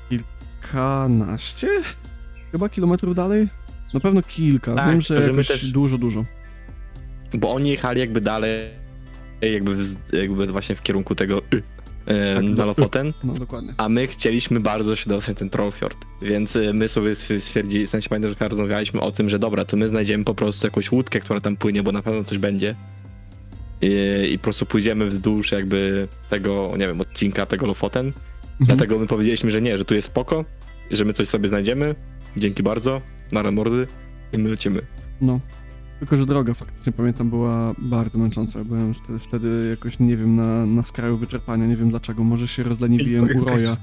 kilkanaście 0.09 1.69
chyba 2.53 2.69
kilometrów 2.69 3.15
dalej? 3.17 3.49
Na 3.95 4.01
pewno 4.01 4.23
kilka, 4.23 4.75
Tak, 4.75 4.91
wiem, 4.91 5.01
że 5.01 5.23
że 5.23 5.29
jakoś 5.29 5.49
też- 5.49 5.71
dużo, 5.73 5.99
dużo. 5.99 6.25
Bo 7.39 7.53
oni 7.55 7.71
jechali 7.71 8.01
jakby 8.01 8.21
dalej, 8.21 8.61
jakby, 9.43 9.75
w- 9.77 9.97
jakby 10.13 10.47
właśnie 10.47 10.75
w 10.75 10.83
kierunku 10.83 11.15
tego 11.15 11.39
y, 11.55 11.63
Tak, 12.35 12.45
na 12.45 12.65
Lofoten, 12.65 13.13
No 13.25 13.33
dokładnie. 13.35 13.75
a 13.77 13.89
my 13.89 14.07
chcieliśmy 14.07 14.61
bardzo 14.61 14.97
się 14.97 15.11
dostać 15.11 15.39
ten 15.39 15.51
Trollfjord, 15.51 15.99
więc 16.23 16.57
y, 16.57 16.75
my 16.75 16.89
sobie 16.89 17.11
stw- 17.13 17.41
stwierdzili, 17.41 17.87
w 17.87 17.91
sensie 17.91 18.09
pamiętam, 18.09 18.35
że 18.41 18.49
rozmawialiśmy 18.49 19.01
o 19.01 19.13
tym, 19.13 19.29
że 19.29 19.39
dobra, 19.39 19.65
to 19.65 19.77
my 19.77 19.89
znajdziemy 19.89 20.25
po 20.25 20.35
prostu 20.35 20.67
jakąś 20.67 20.93
łódkę, 20.93 21.21
która 21.21 21.41
tam 21.41 21.57
płynie, 21.57 21.83
bo 21.83 21.93
na 21.93 22.03
pewno 22.03 22.25
coś 22.25 22.39
będzie. 22.39 22.75
I, 23.83 23.89
i 24.33 24.39
po 24.39 24.43
prostu 24.43 24.67
pójdziemy 24.67 25.07
wzdłuż 25.07 25.53
jakby 25.53 26.09
tego, 26.31 26.73
nie 26.79 26.87
wiem, 26.87 27.01
odcinka 27.01 27.47
tego 27.47 27.67
Lofoten. 27.67 28.07
Mhm. 28.07 28.67
Dlatego 28.67 28.99
my 28.99 29.07
powiedzieliśmy, 29.07 29.51
że 29.51 29.63
nie, 29.63 29.79
że 29.79 29.85
tu 29.85 29.95
jest 29.95 30.07
spoko, 30.09 30.45
że 30.91 31.05
my 31.05 31.13
coś 31.13 31.29
sobie 31.29 31.49
znajdziemy. 31.49 31.95
Dzięki 32.37 32.63
bardzo, 32.63 33.01
na 33.33 33.51
mordy 33.51 33.87
i 34.33 34.39
my 34.39 34.51
lecimy. 34.51 34.83
No. 35.21 35.41
Tylko, 36.01 36.17
że 36.17 36.27
droga 36.27 36.55
faktycznie, 36.55 36.93
pamiętam, 36.93 37.31
była 37.31 37.75
bardzo 37.79 38.19
męcząca. 38.19 38.65
Byłem 38.65 38.95
wtedy, 38.95 39.19
wtedy 39.19 39.67
jakoś, 39.71 39.99
nie 39.99 40.17
wiem, 40.17 40.37
na, 40.37 40.67
na 40.67 40.83
skraju 40.83 41.17
wyczerpania, 41.17 41.67
nie 41.67 41.77
wiem 41.77 41.91
dlaczego. 41.91 42.25
Może 42.25 42.49
się 42.49 42.63
rozleniwiłem 42.63 43.29
u 43.37 43.45
Roya. 43.45 43.77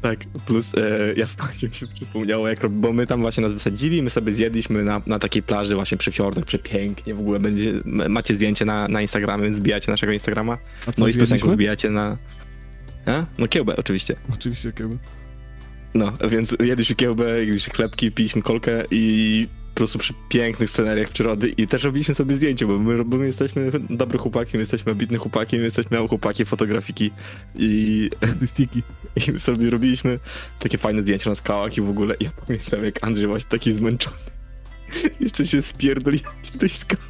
Tak, 0.00 0.18
plus 0.46 0.74
e, 0.74 1.14
ja 1.16 1.26
w 1.36 1.36
końcu 1.36 1.66
mi 1.66 1.74
się 1.74 1.86
przypomniało, 1.86 2.48
jak, 2.48 2.68
bo 2.68 2.92
my 2.92 3.06
tam 3.06 3.20
właśnie 3.20 3.42
nas 3.42 3.52
wysadzili, 3.52 4.02
my 4.02 4.10
sobie 4.10 4.32
zjedliśmy 4.32 4.84
na, 4.84 5.02
na 5.06 5.18
takiej 5.18 5.42
plaży 5.42 5.74
właśnie 5.74 5.98
przy 5.98 6.12
fiordach, 6.12 6.44
przepięknie, 6.44 7.14
w 7.14 7.20
ogóle 7.20 7.40
będzie, 7.40 7.72
macie 8.08 8.34
zdjęcie 8.34 8.64
na, 8.64 8.88
na 8.88 9.00
Instagramie, 9.00 9.44
więc 9.44 9.58
wbijacie 9.58 9.90
naszego 9.90 10.12
Instagrama, 10.12 10.58
A 10.86 10.92
co 10.92 11.00
no 11.00 11.08
i 11.08 11.12
z 11.12 11.18
piosenką 11.18 11.52
wbijacie 11.52 11.90
na... 11.90 12.18
A? 13.06 13.26
No 13.38 13.48
kiełbę 13.48 13.76
oczywiście. 13.76 14.16
Oczywiście, 14.34 14.72
kiełbę. 14.72 14.96
No, 15.94 16.12
więc 16.30 16.56
jedliśmy 16.60 16.96
kiełbę, 16.96 17.44
jedliśmy 17.44 17.74
chlebki, 17.74 18.12
piliśmy 18.12 18.42
kolkę 18.42 18.84
i 18.90 19.46
po 19.74 19.78
prostu 19.78 19.98
przy 19.98 20.14
pięknych 20.28 20.70
scenariach 20.70 21.08
przyrody 21.08 21.48
i 21.48 21.66
też 21.68 21.82
robiliśmy 21.84 22.14
sobie 22.14 22.34
zdjęcie, 22.34 22.66
bo 22.66 22.78
my, 22.78 23.04
bo 23.04 23.16
my 23.16 23.26
jesteśmy 23.26 23.70
dobry 23.90 24.18
chłopaki, 24.18 24.50
my 24.56 24.60
jesteśmy 24.60 24.92
ambitny 24.92 25.18
chłopaki, 25.18 25.56
my 25.56 25.62
jesteśmy 25.62 26.08
chłopaki 26.08 26.44
fotografiki 26.44 27.10
i 27.54 28.10
Statystyki. 28.24 28.82
I 29.36 29.40
sobie 29.40 29.70
robiliśmy 29.70 30.18
takie 30.58 30.78
fajne 30.78 31.02
zdjęcia 31.02 31.30
na 31.30 31.36
skałach 31.36 31.76
i 31.76 31.80
w 31.80 31.88
ogóle 31.88 32.14
ja 32.20 32.30
pamiętam 32.46 32.84
jak 32.84 33.04
Andrzej 33.04 33.26
właśnie 33.26 33.50
taki 33.50 33.72
zmęczony. 33.72 34.16
Jeszcze 35.20 35.46
się 35.46 35.62
spierdolił 35.62 36.20
z 36.42 36.52
tej 36.52 36.68
skały. 36.68 37.02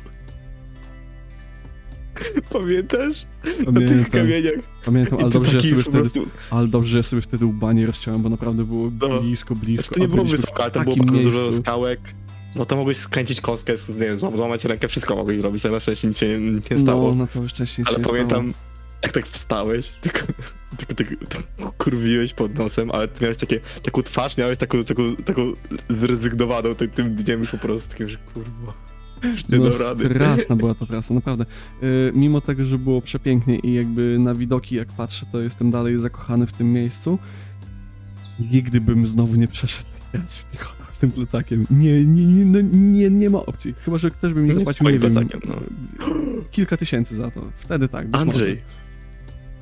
Pamiętasz? 2.53 3.27
Na 3.45 3.51
tych 3.51 3.65
Pamiętam, 3.65 4.05
kamieniach. 4.11 4.55
pamiętam, 4.85 5.19
ale 5.19 5.31
dobrze, 5.31 5.53
ja 5.53 5.61
wtedy, 5.61 5.85
prostu... 5.91 6.27
ale 6.51 6.69
dobrze, 6.69 6.91
że 6.91 6.97
ja 6.97 7.03
sobie 7.03 7.23
wtedy 7.23 7.47
łba 7.47 7.73
nie 7.73 7.87
rozciąłem, 7.87 8.23
bo 8.23 8.29
naprawdę 8.29 8.65
było 8.65 8.91
No. 9.01 9.21
blisko, 9.21 9.55
blisko. 9.55 9.95
To 9.95 10.01
nie 10.01 10.09
było 10.09 10.25
wysoko, 10.25 10.63
ale 10.63 10.71
to 10.71 10.81
było 10.81 10.97
bardzo 10.97 11.19
dużo 11.19 11.39
miejscu. 11.43 11.63
skałek. 11.63 12.01
No 12.57 12.65
to 12.65 12.77
mogłeś 12.77 12.97
skręcić 12.97 13.41
kostkę, 13.41 13.73
nie 13.89 13.95
wiem, 14.07 14.17
złam- 14.17 14.37
złamać 14.37 14.65
rękę, 14.65 14.89
wszystko 14.89 15.17
mogłeś 15.17 15.39
zrobić, 15.39 15.65
ale 15.65 15.75
na 15.75 15.81
szczęście 15.81 16.09
nic 16.09 16.19
się 16.19 16.41
nie, 16.71 16.79
stało. 16.79 17.09
No, 17.09 17.15
na 17.15 17.27
całe 17.27 17.49
szczęście 17.49 17.83
ale 17.87 17.97
się 17.97 18.03
nie 18.03 18.09
pamiętam, 18.09 18.51
stało. 18.51 18.65
jak 19.03 19.13
tak 19.13 19.27
wstałeś, 19.27 19.91
tylko, 19.91 20.19
tylko, 20.77 20.95
tylko, 20.95 21.27
tak 21.27 21.43
kurwiłeś 21.79 22.35
pod 22.35 22.55
nosem, 22.55 22.91
ale 22.91 23.09
ty 23.09 23.23
miałeś 23.23 23.39
takie, 23.39 23.61
taką 23.83 24.03
twarz, 24.03 24.37
miałeś 24.37 24.59
taką, 24.59 24.85
taką, 24.85 25.17
taką 25.17 25.43
zrezygnowaną 26.01 26.75
tym, 26.75 26.91
tym 26.91 27.15
dniem 27.15 27.41
już 27.41 27.51
po 27.51 27.59
prostu, 27.59 27.91
takim, 27.91 28.09
że 28.09 28.17
kurwa, 28.17 28.73
nie 29.49 29.59
No 29.59 29.73
straszna 29.73 30.57
była 30.57 30.75
to 30.81 30.87
praca, 30.87 31.15
naprawdę. 31.15 31.45
Y, 31.83 32.13
mimo 32.15 32.41
tego, 32.41 32.65
że 32.65 32.79
było 32.79 33.03
przepięknie 33.03 33.59
i 33.59 33.75
jakby 33.75 34.17
na 34.19 34.35
widoki 34.35 34.77
jak 34.77 34.89
patrzę, 34.89 35.27
to 35.33 35.41
jestem 35.41 35.71
dalej 35.71 35.99
zakochany 35.99 36.47
w 36.47 36.53
tym 36.53 36.73
miejscu. 36.73 37.19
Nigdy 38.53 38.81
bym 38.81 39.07
znowu 39.07 39.35
nie 39.37 39.49
przeszedł 39.49 39.94
piechotę 40.53 40.85
z 40.91 40.99
tym 40.99 41.11
plecakiem. 41.11 41.67
Nie, 41.71 42.05
nie, 42.05 42.27
nie, 42.27 42.45
no, 42.45 42.59
nie, 42.73 43.11
nie 43.11 43.31
ma 43.31 43.39
opcji. 43.39 43.75
Chyba, 43.85 43.99
że 43.99 44.11
ktoś 44.11 44.33
by 44.33 44.43
mi 44.43 44.53
z 44.53 44.55
zapłacił, 44.55 44.87
nie 44.87 44.99
wiem, 44.99 45.13
plecakiem, 45.13 45.41
no. 45.49 45.57
kilka 46.51 46.77
tysięcy 46.77 47.17
za 47.17 47.31
to. 47.31 47.41
Wtedy 47.55 47.89
tak. 47.89 48.07
Andrzej, 48.13 48.51
może. 48.51 48.85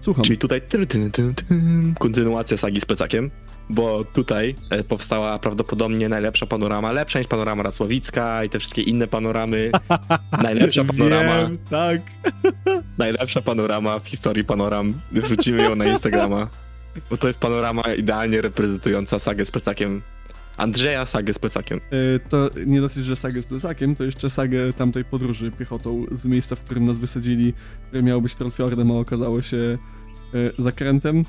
Słucham. 0.02 0.25
Czyli 0.25 0.38
tutaj 0.38 0.61
tyry, 0.61 0.87
tyry, 0.87 1.11
tyry, 1.11 1.35
kontynuacja 1.99 2.56
sagi 2.56 2.80
z 2.80 2.85
plecakiem, 2.85 3.30
bo 3.71 4.04
tutaj 4.04 4.54
e, 4.71 4.85
powstała 4.85 5.38
prawdopodobnie 5.38 6.09
najlepsza 6.09 6.47
panorama, 6.47 6.92
lepsza 6.92 7.18
niż 7.18 7.28
panorama 7.28 7.62
Racławicka 7.62 8.44
i 8.44 8.49
te 8.49 8.59
wszystkie 8.59 8.82
inne 8.82 9.06
panoramy. 9.06 9.71
najlepsza 10.42 10.85
panorama, 10.85 11.42
Wiem, 11.42 11.59
tak. 11.71 12.00
najlepsza 12.99 13.42
panorama 13.42 13.99
w 13.99 14.09
historii 14.09 14.44
panoram. 14.44 15.00
Wrzucimy 15.12 15.62
ją 15.62 15.76
na 15.76 15.85
Instagrama, 15.85 16.49
bo 17.11 17.16
to 17.16 17.26
jest 17.26 17.40
panorama 17.40 17.82
idealnie 17.82 18.40
reprezentująca 18.40 19.18
sagę 19.18 19.47
z 19.47 19.50
plecakiem. 19.50 20.02
Andrzeja 20.56 21.06
sagę 21.06 21.32
z 21.32 21.38
plecakiem. 21.38 21.78
Y, 21.92 22.21
To 22.28 22.50
nie 22.66 22.80
dosyć, 22.80 23.04
że 23.04 23.16
sagę 23.16 23.42
z 23.42 23.47
plecakiem, 23.47 23.94
to 23.94 24.04
jeszcze 24.04 24.30
sagę 24.30 24.73
tamtej 24.73 25.04
podróży 25.04 25.50
piechotą 25.50 26.06
z 26.12 26.26
miejsca, 26.26 26.56
w 26.56 26.61
którym 26.61 26.85
nas 26.85 26.99
wysadzili, 26.99 27.52
które 27.88 28.02
miało 28.02 28.21
być 28.21 28.35
Trollfjordem, 28.35 28.90
a 28.90 28.94
okazało 28.94 29.42
się 29.42 29.56
y, 29.56 29.78
zakrętem 30.59 31.25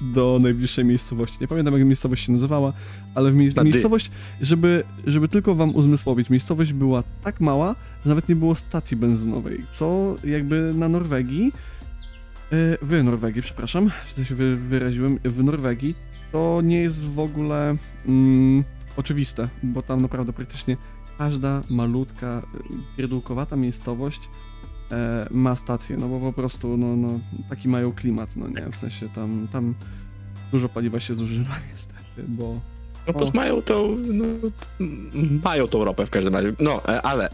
do 0.00 0.38
najbliższej 0.42 0.84
miejscowości. 0.84 1.36
Nie 1.40 1.48
pamiętam, 1.48 1.74
jak 1.74 1.84
miejscowość 1.86 2.26
się 2.26 2.32
nazywała, 2.32 2.72
ale 3.14 3.30
w 3.30 3.34
mie- 3.34 3.46
Na 3.56 3.64
dy. 3.64 3.70
miejscowość, 3.70 4.10
żeby, 4.40 4.82
żeby 5.06 5.28
tylko 5.28 5.54
wam 5.54 5.74
uzmysłowić, 5.76 6.30
miejscowość 6.30 6.72
była 6.72 7.02
tak 7.22 7.40
mała, 7.40 7.74
że 8.04 8.08
nawet 8.08 8.28
nie 8.28 8.36
było 8.36 8.54
stacji 8.54 8.96
benzynowej, 8.96 9.62
co 9.72 10.16
jakby 10.24 10.72
na 10.74 10.88
Norwegii, 10.88 11.52
y, 12.52 12.78
w 12.82 13.04
Norwegii, 13.04 13.42
przepraszam, 13.42 13.90
źle 14.14 14.24
się 14.24 14.34
wy, 14.34 14.56
wyraziłem, 14.56 15.18
w 15.24 15.44
Norwegii 15.44 15.94
to 16.32 16.60
nie 16.64 16.80
jest 16.80 17.04
w 17.04 17.18
ogóle 17.18 17.76
mm, 18.06 18.64
oczywiste, 18.96 19.48
bo 19.62 19.82
tam 19.82 20.00
naprawdę 20.00 20.32
praktycznie 20.32 20.76
każda 21.18 21.62
malutka, 21.70 22.42
y, 22.54 22.96
pierdółkowata 22.96 23.56
miejscowość 23.56 24.30
e, 24.92 25.26
ma 25.30 25.56
stację, 25.56 25.96
no 25.96 26.08
bo 26.08 26.20
po 26.20 26.32
prostu 26.32 26.76
no, 26.76 26.96
no, 26.96 27.20
taki 27.48 27.68
mają 27.68 27.92
klimat, 27.92 28.36
no 28.36 28.48
nie, 28.48 28.72
w 28.72 28.76
sensie 28.76 29.08
tam, 29.08 29.48
tam 29.52 29.74
dużo 30.52 30.68
paliwa 30.68 31.00
się 31.00 31.14
zużywa 31.14 31.54
niestety, 31.70 32.24
bo 32.28 32.60
No 33.06 33.14
mają 33.34 33.62
tą, 33.62 33.96
no, 34.12 34.24
mają 35.44 35.66
tą 35.66 35.84
ropę 35.84 36.06
w 36.06 36.10
każdym 36.10 36.34
razie. 36.34 36.52
No, 36.60 36.88
e, 36.88 37.02
ale 37.02 37.28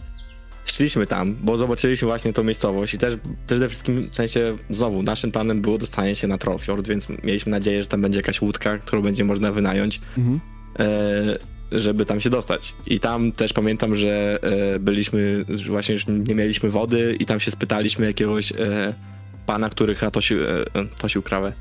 szliśmy 0.64 1.06
tam, 1.06 1.37
bo 1.42 1.59
zobaczyliśmy 1.59 2.06
właśnie 2.06 2.33
tą 2.33 2.44
miejscowość 2.44 2.94
i 2.94 2.99
też, 2.99 3.14
przede 3.47 3.68
wszystkim, 3.68 4.09
w 4.11 4.16
sensie, 4.16 4.56
znowu, 4.71 5.02
naszym 5.02 5.33
planem 5.33 5.61
było 5.61 5.78
dostanie 5.78 6.16
się 6.16 6.28
na 6.28 6.38
Trollfjord, 6.38 6.88
więc 6.88 7.09
mieliśmy 7.09 7.52
nadzieję, 7.52 7.83
że 7.83 7.88
tam 7.88 8.00
będzie 8.00 8.18
jakaś 8.18 8.42
łódka, 8.42 8.78
którą 8.78 9.02
będzie 9.02 9.25
można 9.25 9.52
wynająć, 9.52 10.00
mhm. 10.18 10.40
e, 10.78 11.80
żeby 11.80 12.06
tam 12.06 12.21
się 12.21 12.30
dostać. 12.30 12.75
I 12.87 13.00
tam 13.00 13.33
też 13.33 13.52
pamiętam, 13.52 13.97
że 13.97 14.38
e, 14.42 14.78
byliśmy, 14.78 15.44
że 15.49 15.68
właśnie 15.68 15.92
już 15.92 16.06
nie 16.06 16.35
mieliśmy 16.35 16.71
wody 16.71 17.16
i 17.21 17.26
tam 17.26 17.40
się 17.40 17.50
spytaliśmy 17.50 18.06
jakiegoś 18.06 18.52
e, 18.52 18.94
pana, 19.47 19.71
który 19.71 19.94
chyba 19.94 20.11
tosił, 20.11 20.38
tosił 20.99 21.23
krawę, 21.23 21.52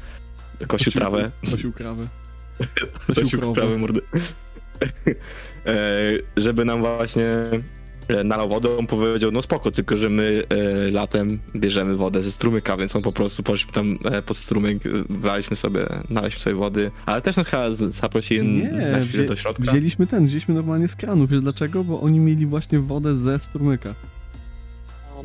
kosił 0.67 0.91
trawę. 0.91 1.31
Kosił 1.51 1.74
krowę. 1.74 2.07
Kosił 3.15 3.39
krowę. 3.39 3.53
prawy 3.53 3.77
mordy. 3.77 4.01
żeby 6.38 6.65
nam 6.65 6.79
właśnie 6.79 7.25
nalał 8.24 8.50
wodę, 8.50 8.77
on 8.77 8.88
powiedział, 8.88 9.31
no 9.31 9.41
spoko, 9.41 9.72
tylko 9.72 9.98
że 9.98 10.10
my 10.10 10.43
e, 10.88 10.91
latem 10.91 11.39
bierzemy 11.55 11.95
wodę 11.95 12.24
ze 12.24 12.31
strumyka, 12.31 12.77
więc 12.77 12.95
on 12.95 13.01
po 13.01 13.12
prostu 13.12 13.43
poszliśmy 13.43 13.74
tam 13.74 13.98
e, 14.05 14.22
pod 14.22 14.38
strumyk, 14.38 14.86
e, 14.86 14.89
wlaliśmy 15.10 15.55
sobie, 15.55 15.86
nalaliśmy 16.10 16.39
sobie 16.41 16.55
wody, 16.55 16.91
ale 17.05 17.22
też 17.22 17.36
nas 17.36 17.48
chyba 17.48 17.75
zaprosili 17.75 18.50
Nie, 18.50 18.72
na 18.72 19.00
wzię- 19.00 19.27
do 19.27 19.36
środka. 19.36 19.72
wzięliśmy 19.72 20.07
ten, 20.07 20.25
wzięliśmy 20.25 20.53
normalnie 20.55 20.88
z 20.88 20.95
kranu, 20.95 21.27
wiesz 21.27 21.41
dlaczego? 21.41 21.83
Bo 21.83 22.01
oni 22.01 22.19
mieli 22.19 22.45
właśnie 22.45 22.79
wodę 22.79 23.15
ze 23.15 23.39
strumyka. 23.39 23.95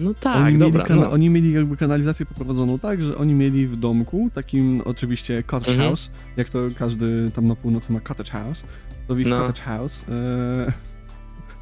No 0.00 0.06
oni, 0.06 0.14
tak, 0.14 0.58
dobra, 0.58 0.78
mieli 0.82 0.88
kana- 0.88 1.02
no. 1.02 1.11
oni 1.11 1.30
mieli 1.30 1.52
jakby 1.52 1.76
kanalizację 1.76 2.26
poprowadzoną 2.26 2.78
tak, 2.78 3.02
że 3.02 3.16
oni 3.16 3.35
mieli 3.35 3.66
w 3.66 3.76
domku, 3.76 4.30
takim 4.35 4.80
oczywiście 4.85 5.42
cottage 5.42 5.73
Mhm. 5.73 5.88
house, 5.90 6.11
jak 6.37 6.49
to 6.49 6.58
każdy 6.78 7.30
tam 7.35 7.47
na 7.47 7.56
północy 7.56 7.92
ma 7.92 8.00
cottage 8.00 8.30
house, 8.30 8.64
to 9.08 9.14
w 9.14 9.20
ich 9.20 9.26
No. 9.26 9.38
cottage 9.38 9.62
house, 9.62 10.04
e, 10.08 10.73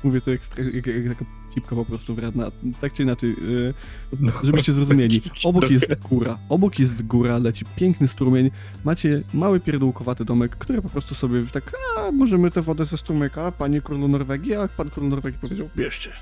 mówię 0.06 0.20
to 0.20 0.30
jak, 0.30 0.40
jak, 0.74 0.86
jak 0.86 1.08
taka 1.08 1.24
cipka 1.54 1.76
po 1.76 1.84
prostu 1.84 2.14
wredna, 2.14 2.50
tak 2.80 2.92
czy 2.92 3.02
inaczej, 3.02 3.30
e, 3.30 4.46
żebyście 4.46 4.72
zrozumieli, 4.72 5.22
obok 5.44 5.70
jest 5.70 5.94
góra, 6.08 6.38
obok 6.48 6.78
jest 6.78 7.06
góra, 7.06 7.38
leci 7.38 7.64
piękny 7.76 8.08
strumień, 8.08 8.50
macie 8.84 9.22
mały 9.34 9.60
pierdółkowaty 9.60 10.24
domek, 10.24 10.56
który 10.56 10.82
po 10.82 10.88
prostu 10.88 11.14
sobie 11.14 11.42
tak, 11.52 11.72
a 11.98 12.12
możemy 12.12 12.50
tę 12.50 12.62
wodę 12.62 12.84
ze 12.84 12.96
strumyka, 12.96 13.52
panie 13.52 13.80
królu 13.80 14.08
Norwegii, 14.08 14.54
a 14.54 14.68
pan 14.68 14.90
król 14.90 15.08
Norwegii 15.08 15.40
powiedział, 15.40 15.68
bierzcie. 15.76 16.12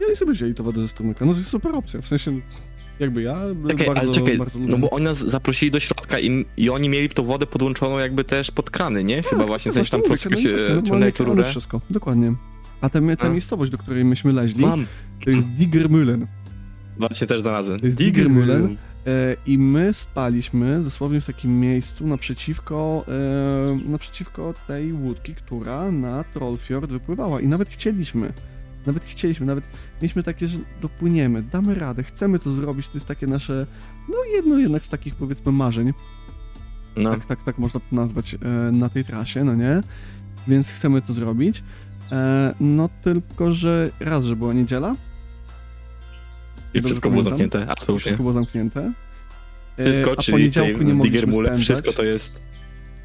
I 0.00 0.04
oni 0.04 0.16
sobie 0.16 0.32
wzięli 0.32 0.54
tę 0.54 0.62
wodę 0.62 0.82
ze 0.82 0.88
strumyka. 0.88 1.24
No 1.24 1.32
to 1.32 1.38
jest 1.38 1.50
super 1.50 1.74
opcja, 1.74 2.00
w 2.00 2.06
sensie 2.06 2.40
jakby 3.00 3.22
ja 3.22 3.38
Czekaj, 3.68 3.86
bardzo, 3.86 4.02
ale 4.02 4.12
czekaj, 4.12 4.38
bardzo 4.38 4.58
no 4.58 4.78
bo 4.78 4.90
oni 4.90 5.04
nas 5.04 5.18
zaprosili 5.18 5.70
do 5.70 5.80
środka 5.80 6.20
i, 6.20 6.44
i 6.56 6.70
oni 6.70 6.88
mieli 6.88 7.08
tą 7.08 7.24
wodę 7.24 7.46
podłączoną 7.46 7.98
jakby 7.98 8.24
też 8.24 8.50
pod 8.50 8.70
krany, 8.70 9.04
nie? 9.04 9.22
Chyba 9.22 9.46
właśnie, 9.46 9.72
w 9.72 9.74
sensie 9.74 9.90
tam 9.90 10.02
kanalizacja, 10.02 10.40
się 10.50 10.74
normalnie 10.74 10.82
ciągnęli 11.12 11.12
rurę. 11.36 11.44
wszystko, 11.44 11.80
dokładnie. 11.90 12.34
A 12.80 12.88
ta, 12.88 13.00
ta 13.18 13.28
miejscowość, 13.30 13.72
do 13.72 13.78
której 13.78 14.04
myśmy 14.04 14.32
leźli, 14.32 14.62
Mam, 14.66 14.86
to 15.24 15.30
jest 15.30 15.46
Diggermühlen. 15.48 16.26
właśnie 16.98 17.26
też 17.26 17.40
znalazłem. 17.40 17.80
To 17.80 17.86
jest 17.86 17.98
Diggermühlen. 17.98 18.76
E, 19.06 19.36
I 19.46 19.58
my 19.58 19.92
spaliśmy 19.92 20.82
dosłownie 20.84 21.20
w 21.20 21.26
takim 21.26 21.60
miejscu 21.60 22.06
naprzeciwko, 22.06 23.04
e, 23.08 23.90
naprzeciwko 23.90 24.54
tej 24.66 24.92
łódki, 24.92 25.34
która 25.34 25.90
na 25.90 26.24
Trollfjord 26.24 26.90
wypływała. 26.90 27.40
I 27.40 27.48
nawet 27.48 27.68
chcieliśmy, 27.70 28.32
nawet 28.86 29.04
chcieliśmy, 29.04 29.46
nawet 29.46 29.64
mieliśmy 30.02 30.22
takie, 30.22 30.48
że 30.48 30.58
dopłyniemy, 30.82 31.42
damy 31.42 31.74
radę, 31.74 32.02
chcemy 32.02 32.38
to 32.38 32.50
zrobić. 32.50 32.86
To 32.88 32.92
jest 32.94 33.06
takie 33.06 33.26
nasze, 33.26 33.66
no 34.08 34.16
jedno 34.34 34.58
jednak 34.58 34.84
z 34.84 34.88
takich 34.88 35.14
powiedzmy 35.14 35.52
marzeń, 35.52 35.92
No. 36.96 37.10
tak, 37.10 37.24
tak, 37.24 37.42
tak 37.42 37.58
można 37.58 37.80
to 37.80 37.86
nazwać 37.96 38.34
e, 38.34 38.38
na 38.72 38.88
tej 38.88 39.04
trasie, 39.04 39.44
no 39.44 39.54
nie? 39.54 39.80
Więc 40.48 40.70
chcemy 40.70 41.02
to 41.02 41.12
zrobić. 41.12 41.62
E, 42.12 42.54
no 42.60 42.88
tylko, 43.02 43.52
że 43.52 43.90
raz, 44.00 44.24
że 44.24 44.36
była 44.36 44.52
niedziela. 44.52 44.96
I 46.74 46.82
wszystko 46.82 47.10
było 47.10 47.22
zamknięte, 47.22 47.66
absolutnie. 47.68 48.00
Wszystko 48.00 48.22
było 48.22 48.32
zamknięte. 48.32 48.92
E, 49.78 49.84
Wszystko, 49.84 50.12
a 50.12 50.16
czyli 50.16 50.52
spędzać. 50.52 51.60
wszystko 51.60 51.92
to 51.92 52.04
jest... 52.04 52.40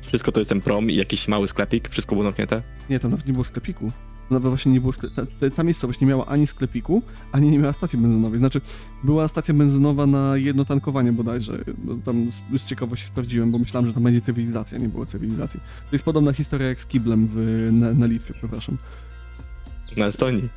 Wszystko 0.02 0.32
to 0.32 0.40
jest 0.40 0.50
ten 0.50 0.62
prom 0.62 0.90
i 0.92 0.96
jakiś 0.96 1.28
mały 1.28 1.48
sklepik, 1.48 1.90
wszystko 1.90 2.16
było 2.16 2.24
zamknięte. 2.24 2.62
Nie, 2.90 3.00
tam 3.00 3.12
nawet 3.12 3.28
nie 3.28 3.34
było 3.34 3.46
sklepiku. 3.46 3.92
Nawet 4.30 4.48
właśnie 4.48 4.72
nie 4.72 4.82
było 4.82 4.94
ta, 4.94 5.25
ta, 5.25 5.50
ta 5.50 5.63
miejscowość 5.63 6.00
nie 6.00 6.08
miała 6.08 6.25
ani 6.25 6.48
sklepiku, 6.48 7.01
ani 7.32 7.50
nie 7.50 7.60
miała 7.60 7.74
stacji 7.74 8.00
benzynowej. 8.00 8.39
Znaczy, 8.39 8.62
była 9.03 9.27
stacja 9.27 9.53
benzynowa 9.53 10.06
na 10.06 10.38
jedno 10.38 10.65
tankowanie 10.65 11.13
bodajże. 11.13 11.53
Bo 11.77 11.96
Tam 11.96 12.32
z, 12.32 12.62
z 12.62 12.65
ciekawości 12.65 13.06
sprawdziłem, 13.06 13.51
bo 13.51 13.60
myślałem, 13.60 13.88
że 13.88 13.94
tam 13.94 14.03
będzie 14.03 14.22
cywilizacja, 14.22 14.77
nie 14.77 14.89
było 14.89 15.06
cywilizacji. 15.06 15.60
To 15.60 15.96
jest 15.96 16.06
podobna 16.06 16.34
historia 16.34 16.68
jak 16.68 16.82
z 16.82 16.86
Kiblem 16.86 17.27
w, 17.32 17.70
na, 17.72 17.94
na 17.94 18.06
Litwie, 18.06 18.34
przepraszam. 18.34 18.77
Na 19.98 20.06
Estonii. 20.06 20.50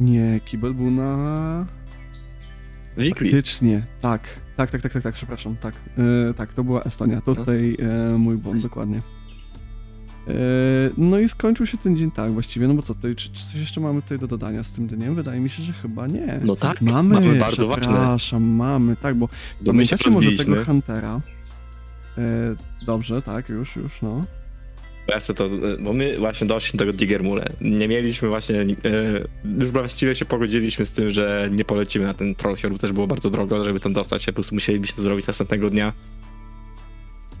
Nie, 0.00 0.40
Kibel 0.44 0.74
był 0.74 0.90
na... 0.90 1.66
Wikli. 2.98 3.30
Faktycznie, 3.30 3.86
tak. 4.00 4.40
Tak, 4.56 4.70
tak, 4.70 4.82
tak, 4.82 4.92
tak, 4.92 5.02
tak, 5.02 5.14
przepraszam, 5.14 5.56
tak. 5.56 5.74
E, 6.30 6.34
tak, 6.34 6.52
to 6.52 6.64
była 6.64 6.82
Estonia. 6.82 7.20
To 7.20 7.34
tutaj 7.34 7.76
e, 7.78 8.18
mój 8.18 8.36
błąd, 8.36 8.62
dokładnie. 8.62 9.00
E, 10.28 10.32
no 10.96 11.18
i 11.18 11.28
skończył 11.28 11.66
się 11.66 11.78
ten 11.78 11.96
dzień 11.96 12.10
tak 12.10 12.32
właściwie, 12.32 12.68
no 12.68 12.74
bo 12.74 12.82
co 12.82 12.94
tutaj, 12.94 13.14
czy, 13.14 13.32
czy 13.32 13.46
coś 13.46 13.54
jeszcze 13.54 13.80
mamy 13.80 14.02
tutaj 14.02 14.18
do 14.18 14.26
dodania 14.26 14.64
z 14.64 14.72
tym 14.72 14.86
dniem? 14.86 15.14
Wydaje 15.14 15.40
mi 15.40 15.50
się, 15.50 15.62
że 15.62 15.72
chyba 15.72 16.06
nie. 16.06 16.40
No 16.44 16.56
tak, 16.56 16.80
Mamy, 16.80 17.14
mamy 17.14 17.34
bardzo 17.34 17.66
ważne. 17.68 17.82
przepraszam, 17.82 18.42
mamy, 18.42 18.96
tak, 18.96 19.14
bo 19.14 19.28
Bo 19.60 19.72
my 19.72 19.86
się 19.86 19.96
może 20.10 20.32
tego. 20.32 20.64
Huntera? 20.64 21.20
E, 22.18 22.22
dobrze, 22.86 23.22
tak, 23.22 23.48
już, 23.48 23.76
już, 23.76 24.02
no. 24.02 24.20
Ja 25.08 25.20
to, 25.34 25.48
bo 25.80 25.92
my 25.92 26.18
właśnie 26.18 26.46
doszliśmy 26.46 26.78
do 26.78 26.84
tego 26.84 26.98
Digermule. 26.98 27.46
Nie 27.60 27.88
mieliśmy 27.88 28.28
właśnie, 28.28 28.60
e, 28.60 28.66
już 29.60 29.70
właściwie 29.70 30.14
się 30.14 30.24
pogodziliśmy 30.24 30.84
z 30.84 30.92
tym, 30.92 31.10
że 31.10 31.48
nie 31.52 31.64
polecimy 31.64 32.06
na 32.06 32.14
ten 32.14 32.34
Trollfjord, 32.34 32.72
bo 32.74 32.78
też 32.78 32.92
było 32.92 33.06
bardzo 33.06 33.30
drogo, 33.30 33.64
żeby 33.64 33.80
tam 33.80 33.92
dostać 33.92 34.22
się, 34.22 34.32
po 34.32 34.34
prostu 34.34 34.54
musielibyśmy 34.54 34.96
to 34.96 35.02
zrobić 35.02 35.26
następnego 35.26 35.70
dnia. 35.70 35.92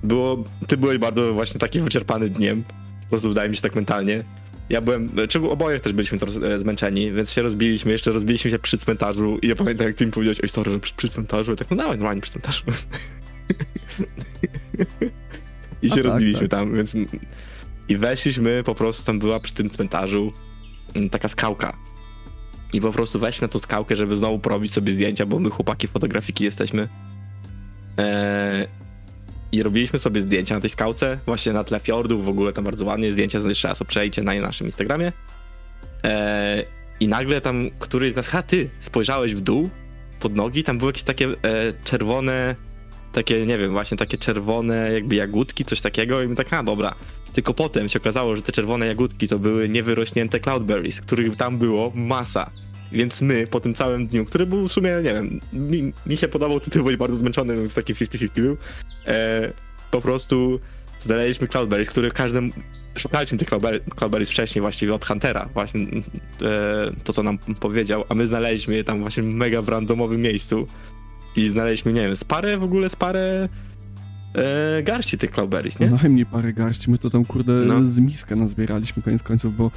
Było, 0.02 0.44
ty 0.66 0.76
byłeś 0.76 0.98
bardzo 0.98 1.34
właśnie 1.34 1.60
taki 1.60 1.80
wyczerpany 1.80 2.30
dniem, 2.30 2.64
po 3.02 3.10
prostu 3.10 3.28
wydaje 3.28 3.50
mi 3.50 3.56
się 3.56 3.62
tak 3.62 3.74
mentalnie. 3.74 4.24
Ja 4.70 4.80
byłem, 4.80 5.10
czego 5.28 5.50
oboje 5.50 5.80
też 5.80 5.92
byliśmy 5.92 6.18
trochę 6.18 6.60
zmęczeni, 6.60 7.12
więc 7.12 7.32
się 7.32 7.42
rozbiliśmy, 7.42 7.92
jeszcze 7.92 8.12
rozbiliśmy 8.12 8.50
się 8.50 8.58
przy 8.58 8.78
cmentarzu 8.78 9.38
i 9.42 9.48
ja 9.48 9.54
pamiętam 9.54 9.86
jak 9.86 9.96
ty 9.96 10.06
mi 10.06 10.12
powiedziałeś, 10.12 10.40
oj 10.40 10.48
sorry, 10.48 10.80
przy, 10.80 10.94
przy 10.94 11.08
cmentarzu, 11.08 11.50
ja 11.50 11.56
tak 11.56 11.70
no 11.70 11.76
dawaj 11.76 11.98
normalnie 11.98 12.20
przy 12.20 12.32
cmentarzu. 12.32 12.62
I 15.82 15.86
A 15.86 15.94
się 15.94 16.02
tak, 16.02 16.04
rozbiliśmy 16.04 16.48
tak. 16.48 16.60
tam, 16.60 16.74
więc 16.74 16.96
i 17.88 17.96
weszliśmy, 17.96 18.62
po 18.64 18.74
prostu 18.74 19.04
tam 19.04 19.18
była 19.18 19.40
przy 19.40 19.54
tym 19.54 19.70
cmentarzu 19.70 20.32
taka 21.10 21.28
skałka. 21.28 21.76
I 22.72 22.80
po 22.80 22.92
prostu 22.92 23.18
weźmy 23.18 23.44
na 23.44 23.48
tą 23.48 23.58
skałkę, 23.58 23.96
żeby 23.96 24.16
znowu 24.16 24.38
porobić 24.38 24.72
sobie 24.72 24.92
zdjęcia, 24.92 25.26
bo 25.26 25.38
my 25.38 25.50
chłopaki 25.50 25.88
fotografiki 25.88 26.44
jesteśmy. 26.44 26.88
Eee, 27.96 28.68
I 29.56 29.62
robiliśmy 29.62 29.98
sobie 29.98 30.20
zdjęcia 30.20 30.54
na 30.54 30.60
tej 30.60 30.70
skałce, 30.70 31.18
właśnie 31.26 31.52
na 31.52 31.64
tle 31.64 31.80
fiordów, 31.80 32.24
w 32.24 32.28
ogóle 32.28 32.52
tam 32.52 32.64
bardzo 32.64 32.84
ładnie 32.84 33.12
zdjęcia, 33.12 33.38
jeszcze 33.38 33.68
raz 33.68 33.82
przejdźcie 33.82 34.22
na 34.22 34.34
naszym 34.34 34.66
Instagramie. 34.66 35.12
Eee, 36.02 36.64
I 37.00 37.08
nagle 37.08 37.40
tam 37.40 37.70
któryś 37.78 38.12
z 38.12 38.16
nas, 38.16 38.28
ha 38.28 38.42
ty, 38.42 38.70
spojrzałeś 38.80 39.34
w 39.34 39.40
dół, 39.40 39.70
pod 40.20 40.36
nogi, 40.36 40.64
tam 40.64 40.78
były 40.78 40.88
jakieś 40.88 41.02
takie 41.02 41.26
e, 41.28 41.72
czerwone, 41.84 42.56
takie, 43.12 43.46
nie 43.46 43.58
wiem, 43.58 43.70
właśnie 43.70 43.96
takie 43.96 44.18
czerwone 44.18 44.92
jakby 44.92 45.14
jagódki, 45.14 45.64
coś 45.64 45.80
takiego 45.80 46.22
i 46.22 46.28
my 46.28 46.34
tak, 46.34 46.52
a 46.52 46.62
dobra. 46.62 46.94
Tylko 47.32 47.54
potem 47.54 47.88
się 47.88 47.98
okazało, 47.98 48.36
że 48.36 48.42
te 48.42 48.52
czerwone 48.52 48.86
jagódki 48.86 49.28
to 49.28 49.38
były 49.38 49.68
niewyrośnięte 49.68 50.40
cloudberries, 50.40 51.00
których 51.00 51.36
tam 51.36 51.58
było 51.58 51.92
masa. 51.94 52.50
Więc 52.92 53.22
my 53.22 53.46
po 53.46 53.60
tym 53.60 53.74
całym 53.74 54.06
dniu, 54.06 54.24
który 54.24 54.46
był 54.46 54.68
w 54.68 54.72
sumie, 54.72 54.90
nie 54.96 55.14
wiem, 55.14 55.40
mi, 55.52 55.92
mi 56.06 56.16
się 56.16 56.28
podobał, 56.28 56.60
ty, 56.60 56.70
ty 56.70 56.78
byłeś 56.78 56.96
bardzo 56.96 57.16
zmęczony, 57.16 57.56
więc 57.56 57.74
taki 57.74 57.94
50-50 57.94 58.28
był, 58.40 58.56
e, 59.06 59.52
po 59.90 60.00
prostu 60.00 60.60
znaleźliśmy 61.00 61.48
cloudberries, 61.48 61.90
które 61.90 62.10
każdym... 62.10 62.52
Szukaliśmy 62.98 63.38
tych 63.38 63.48
cloudberries, 63.96 64.30
wcześniej 64.30 64.60
właściwie 64.60 64.94
od 64.94 65.04
Huntera, 65.04 65.48
właśnie 65.54 65.80
e, 65.80 66.92
to, 67.04 67.12
co 67.12 67.22
nam 67.22 67.38
powiedział, 67.38 68.04
a 68.08 68.14
my 68.14 68.26
znaleźliśmy 68.26 68.74
je 68.74 68.84
tam 68.84 69.00
właśnie 69.00 69.22
mega 69.22 69.62
w 69.62 69.68
randomowym 69.68 70.20
miejscu 70.20 70.66
i 71.36 71.48
znaleźliśmy, 71.48 71.92
nie 71.92 72.00
wiem, 72.00 72.16
z 72.16 72.24
parę 72.24 72.58
w 72.58 72.62
ogóle, 72.62 72.88
z 72.90 72.96
parę 72.96 73.48
e, 74.34 74.82
garści 74.82 75.18
tych 75.18 75.30
cloudberries, 75.30 75.78
nie? 75.78 75.90
No 75.90 75.96
najmniej 76.02 76.26
parę 76.26 76.52
garści, 76.52 76.90
my 76.90 76.98
to 76.98 77.10
tam 77.10 77.24
kurde 77.24 77.52
No. 77.52 77.90
z 77.90 77.98
miskę 77.98 78.36
nazbieraliśmy 78.36 79.02
koniec 79.02 79.22
końców, 79.22 79.56
bo 79.56 79.70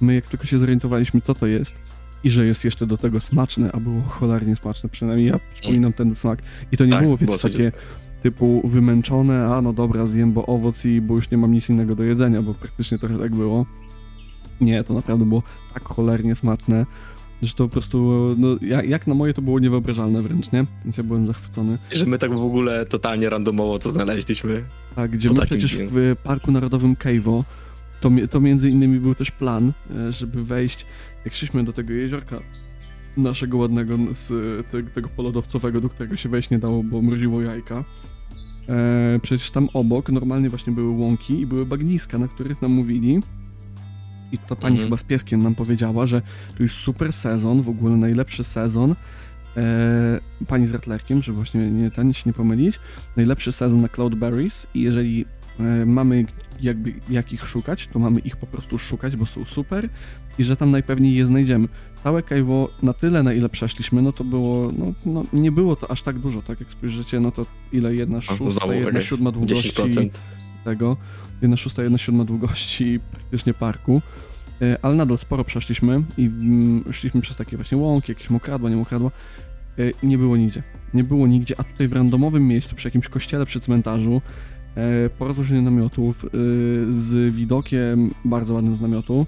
my 0.00 0.14
jak 0.14 0.26
tylko 0.26 0.46
się 0.46 0.58
zorientowaliśmy 0.58 1.20
co 1.20 1.34
to 1.34 1.46
jest 1.46 1.78
i 2.24 2.30
że 2.30 2.46
jest 2.46 2.64
jeszcze 2.64 2.86
do 2.86 2.96
tego 2.96 3.20
smaczne, 3.20 3.72
a 3.72 3.80
było 3.80 4.02
cholernie 4.02 4.56
smaczne, 4.56 4.88
przynajmniej 4.88 5.28
ja 5.28 5.40
wspominam 5.50 5.92
ten 5.92 6.14
smak. 6.14 6.42
I 6.72 6.76
to 6.76 6.84
nie 6.84 6.92
Tak, 6.92 7.02
było, 7.02 7.16
wiecie, 7.16 7.38
takie 7.38 7.72
typu 8.22 8.68
wymęczone, 8.68 9.46
a 9.46 9.62
no 9.62 9.72
dobra, 9.72 10.06
zjem, 10.06 10.32
bo 10.32 10.46
owoc 10.46 10.84
i 10.84 11.00
bo 11.00 11.14
już 11.14 11.30
nie 11.30 11.38
mam 11.38 11.52
nic 11.52 11.70
innego 11.70 11.94
do 11.94 12.04
jedzenia, 12.04 12.42
bo 12.42 12.54
praktycznie 12.54 12.98
trochę 12.98 13.18
tak 13.18 13.34
było. 13.34 13.66
Nie, 14.60 14.84
to 14.84 14.94
naprawdę 14.94 15.24
było 15.24 15.42
tak 15.74 15.84
cholernie 15.84 16.34
smaczne, 16.34 16.86
że 17.42 17.54
to 17.54 17.64
po 17.64 17.68
prostu, 17.72 18.26
no 18.38 18.48
jak, 18.84 19.06
na 19.06 19.14
moje 19.14 19.34
to 19.34 19.42
było 19.42 19.58
niewyobrażalne 19.58 20.22
wręcz, 20.22 20.52
nie? 20.52 20.66
Więc 20.84 20.96
ja 20.96 21.04
byłem 21.04 21.26
zachwycony. 21.26 21.78
Że 21.92 22.06
my 22.06 22.18
tak 22.18 22.34
w 22.34 22.42
ogóle 22.42 22.86
totalnie 22.86 23.30
randomowo 23.30 23.78
to 23.78 23.90
znaleźliśmy. 23.90 24.64
Tak, 24.96 25.10
gdzie 25.10 25.30
my 25.32 25.46
przecież 25.46 25.76
dniu. 25.76 25.88
w 25.92 26.16
Parku 26.22 26.52
Narodowym 26.52 26.96
Keivo, 26.96 27.44
to, 28.00 28.10
to 28.30 28.40
między 28.40 28.70
innymi 28.70 29.00
był 29.00 29.14
też 29.14 29.30
plan, 29.30 29.72
e, 30.08 30.12
żeby 30.12 30.44
wejść, 30.44 30.86
jak 31.26 31.34
szliśmy 31.34 31.64
do 31.64 31.72
tego 31.72 31.92
jeziorka 31.92 32.40
naszego 33.16 33.56
ładnego 33.56 33.98
z 34.12 34.28
te, 34.70 34.82
tego 34.82 35.08
polodowcowego, 35.08 35.80
do 35.80 35.88
którego 35.88 36.16
się 36.16 36.28
wejść 36.28 36.50
nie 36.50 36.58
dało, 36.58 36.82
bo 36.82 37.02
mroziło 37.02 37.42
jajka. 37.42 37.84
E, 38.68 39.18
przecież 39.22 39.50
tam 39.50 39.68
obok 39.72 40.08
normalnie 40.08 40.50
właśnie 40.50 40.72
były 40.72 40.88
łąki 40.88 41.40
i 41.40 41.46
były 41.46 41.66
bagniska, 41.66 42.18
na 42.18 42.28
których 42.28 42.62
nam 42.62 42.72
mówili 42.72 43.20
i 44.32 44.38
ta 44.38 44.56
pani 44.56 44.74
Mhm. 44.74 44.86
chyba 44.86 44.96
z 44.96 45.04
pieskiem 45.04 45.42
nam 45.42 45.54
powiedziała, 45.54 46.06
że 46.06 46.22
to 46.56 46.62
jest 46.62 46.74
super 46.74 47.12
sezon, 47.12 47.62
w 47.62 47.68
ogóle 47.68 47.96
najlepszy 47.96 48.44
sezon. 48.44 48.94
E, 49.56 50.20
pani 50.48 50.66
z 50.66 50.72
ratlerkiem, 50.72 51.22
żeby 51.22 51.36
właśnie 51.36 51.70
nie, 51.70 51.90
ten, 51.90 52.12
się 52.12 52.22
nie 52.26 52.32
pomylić. 52.32 52.80
Najlepszy 53.16 53.52
sezon 53.52 53.80
na 53.80 53.88
Cloudberries 53.88 54.66
i 54.74 54.82
jeżeli 54.82 55.24
mamy 55.86 56.24
jakby 56.60 56.94
jak 57.10 57.32
ich 57.32 57.46
szukać, 57.46 57.86
to 57.86 57.98
mamy 57.98 58.20
ich 58.20 58.36
po 58.36 58.46
prostu 58.46 58.78
szukać, 58.78 59.16
bo 59.16 59.26
są 59.26 59.44
super 59.44 59.88
i 60.38 60.44
że 60.44 60.56
tam 60.56 60.70
najpewniej 60.70 61.14
je 61.14 61.26
znajdziemy. 61.26 61.68
Całe 61.98 62.22
Kaiwo 62.22 62.68
na 62.82 62.92
tyle, 62.92 63.22
na 63.22 63.32
ile 63.32 63.48
przeszliśmy, 63.48 64.02
no 64.02 64.12
to 64.12 64.24
było, 64.24 64.68
no, 64.78 64.92
no 65.06 65.22
nie 65.32 65.52
było 65.52 65.76
to 65.76 65.90
aż 65.90 66.02
tak 66.02 66.18
dużo, 66.18 66.42
tak 66.42 66.60
jak 66.60 66.70
spojrzycie, 66.72 67.20
no 67.20 67.32
to 67.32 67.46
ile 67.72 67.94
jedna 67.94 68.18
A, 68.18 68.20
szósta, 68.20 68.74
jedna 68.74 69.00
siódma 69.00 69.32
długości 69.32 69.70
10%. 69.70 70.08
tego, 70.64 70.96
jedna 71.42 71.56
szósta, 71.56 71.82
jedna 71.82 71.98
siódma 71.98 72.24
długości 72.24 73.00
praktycznie 73.10 73.54
parku, 73.54 74.02
E, 74.62 74.78
ale 74.82 74.94
nadal 74.94 75.18
sporo 75.18 75.44
przeszliśmy 75.44 76.02
i 76.18 76.24
mm, 76.24 76.84
szliśmy 76.92 77.20
przez 77.20 77.36
takie 77.36 77.56
właśnie 77.56 77.78
łąki, 77.78 78.12
jakieś 78.12 78.30
mokradła, 78.30 78.70
nie 78.70 78.76
mokradła, 78.76 79.10
e, 79.78 80.06
nie 80.06 80.18
było 80.18 80.36
nigdzie. 80.36 80.62
Nie 80.94 81.04
było 81.04 81.26
nigdzie, 81.26 81.54
a 81.58 81.64
tutaj 81.64 81.88
w 81.88 81.92
randomowym 81.92 82.48
miejscu, 82.48 82.76
przy 82.76 82.88
jakimś 82.88 83.08
kościele, 83.08 83.46
przy 83.46 83.60
cmentarzu, 83.60 84.12
e, 84.16 84.55
po 85.18 85.24
rozłożeniu 85.28 85.62
namiotów 85.62 86.24
e, 86.24 86.28
z 86.92 87.34
widokiem 87.34 88.10
bardzo 88.24 88.54
ładnym 88.54 88.76
z 88.76 88.80
namiotu, 88.80 89.26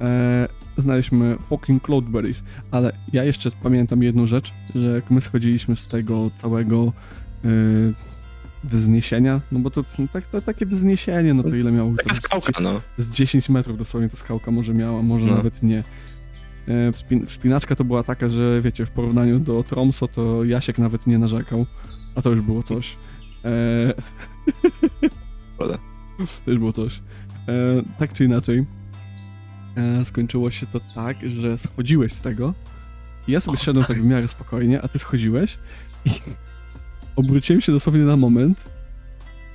e, 0.00 0.48
znaleźliśmy 0.78 1.36
fucking 1.40 1.82
cloudberries, 1.82 2.42
ale 2.70 2.92
ja 3.12 3.24
jeszcze 3.24 3.50
pamiętam 3.62 4.02
jedną 4.02 4.26
rzecz, 4.26 4.52
że 4.74 4.86
jak 4.86 5.10
my 5.10 5.20
schodziliśmy 5.20 5.76
z 5.76 5.88
tego 5.88 6.30
całego 6.36 6.92
e, 7.44 7.48
wzniesienia, 8.64 9.40
no 9.52 9.58
bo 9.58 9.70
to 9.70 9.84
tak, 10.12 10.26
to, 10.26 10.40
takie 10.40 10.66
wzniesienie, 10.66 11.34
no 11.34 11.42
to 11.42 11.56
ile 11.56 11.72
miało? 11.72 11.92
Taka 11.96 12.08
to 12.08 12.14
z- 12.14 12.18
skałka, 12.18 12.60
no. 12.60 12.80
z 12.98 13.10
10 13.10 13.48
metrów 13.48 13.78
dosłownie 13.78 14.08
ta 14.08 14.16
skałka 14.16 14.50
może 14.50 14.74
miała, 14.74 15.02
może 15.02 15.26
No. 15.26 15.34
nawet 15.34 15.62
nie. 15.62 15.84
E, 16.68 16.92
Wspin 16.92 17.26
wspinaczka 17.26 17.76
to 17.76 17.84
była 17.84 18.02
taka, 18.02 18.28
że 18.28 18.60
wiecie, 18.62 18.86
w 18.86 18.90
porównaniu 18.90 19.38
do 19.38 19.62
Tromso 19.62 20.08
to 20.08 20.44
Jasiek 20.44 20.78
nawet 20.78 21.06
nie 21.06 21.18
narzekał, 21.18 21.66
a 22.14 22.22
to 22.22 22.30
już 22.30 22.40
było 22.40 22.62
coś. 22.62 22.96
E, 23.44 23.94
to 26.44 26.50
już 26.50 26.58
było 26.58 26.72
coś. 26.72 27.00
E, 27.48 27.52
tak 27.98 28.12
czy 28.12 28.24
inaczej, 28.24 28.64
e, 29.76 30.04
skończyło 30.04 30.50
się 30.50 30.66
to 30.66 30.80
tak, 30.94 31.16
że 31.28 31.58
schodziłeś 31.58 32.12
z 32.12 32.20
tego. 32.20 32.54
i 33.28 33.32
Ja 33.32 33.40
sobie 33.40 33.54
O, 33.58 33.60
szedłem 33.60 33.84
tak. 33.86 33.96
tak 33.96 34.02
w 34.04 34.06
miarę 34.06 34.28
spokojnie, 34.28 34.82
a 34.82 34.88
ty 34.88 34.98
schodziłeś 34.98 35.58
i 36.04 36.10
obróciłem 37.16 37.60
się 37.62 37.72
dosłownie 37.72 38.02
na 38.02 38.16
moment 38.16 38.74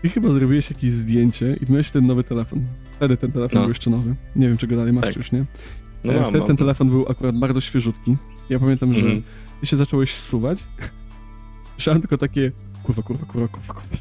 i 0.03 0.09
chyba 0.09 0.31
zrobiłeś 0.31 0.69
jakieś 0.69 0.91
zdjęcie 0.93 1.57
i 1.67 1.71
miałeś 1.71 1.91
ten 1.91 2.05
nowy 2.07 2.23
telefon. 2.23 2.65
Wtedy 2.95 3.17
ten 3.17 3.31
telefon 3.31 3.55
No. 3.55 3.61
był 3.61 3.69
jeszcze 3.69 3.89
nowy. 3.89 4.15
Nie 4.35 4.47
wiem, 4.47 4.57
czy 4.57 4.67
go 4.67 4.75
dalej 4.75 4.93
masz, 4.93 5.05
Tak. 5.05 5.15
już 5.15 5.31
nie. 5.31 5.45
No 6.03 6.13
E, 6.13 6.15
mam, 6.15 6.23
Wtedy 6.23 6.37
mam. 6.39 6.47
ten 6.47 6.57
telefon 6.57 6.89
był 6.89 7.05
akurat 7.09 7.37
bardzo 7.37 7.61
świeżutki. 7.61 8.17
Ja 8.49 8.59
pamiętam, 8.59 8.93
że 8.93 8.99
Mhm. 8.99 9.23
ty 9.61 9.67
się 9.67 9.77
zacząłeś 9.77 10.13
zsuwać. 10.15 10.63
Słyszałem 11.75 12.01
tylko 12.01 12.17
takie 12.17 12.51
kurwa, 12.83 13.03
kurwa, 13.03 13.25
kurwa, 13.25 13.47
kurwa, 13.47 13.73
kurwa. 13.73 13.97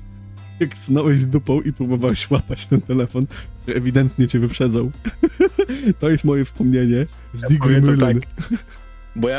Jak 0.61 0.77
snąłeś 0.77 1.25
dupą 1.25 1.61
i 1.61 1.73
próbowałeś 1.73 2.31
łapać 2.31 2.67
ten 2.67 2.81
telefon, 2.81 3.27
który 3.63 3.77
ewidentnie 3.77 4.29
cię 4.29 4.39
wyprzedzał. 4.39 4.91
to 6.01 6.11
jest 6.11 6.25
moje 6.25 6.45
wspomnienie 6.45 7.07
z 7.33 7.43
Ja 7.43 7.49
Digry 7.49 7.97
tak, 7.99 8.17
Bo 9.17 9.29
ja, 9.29 9.39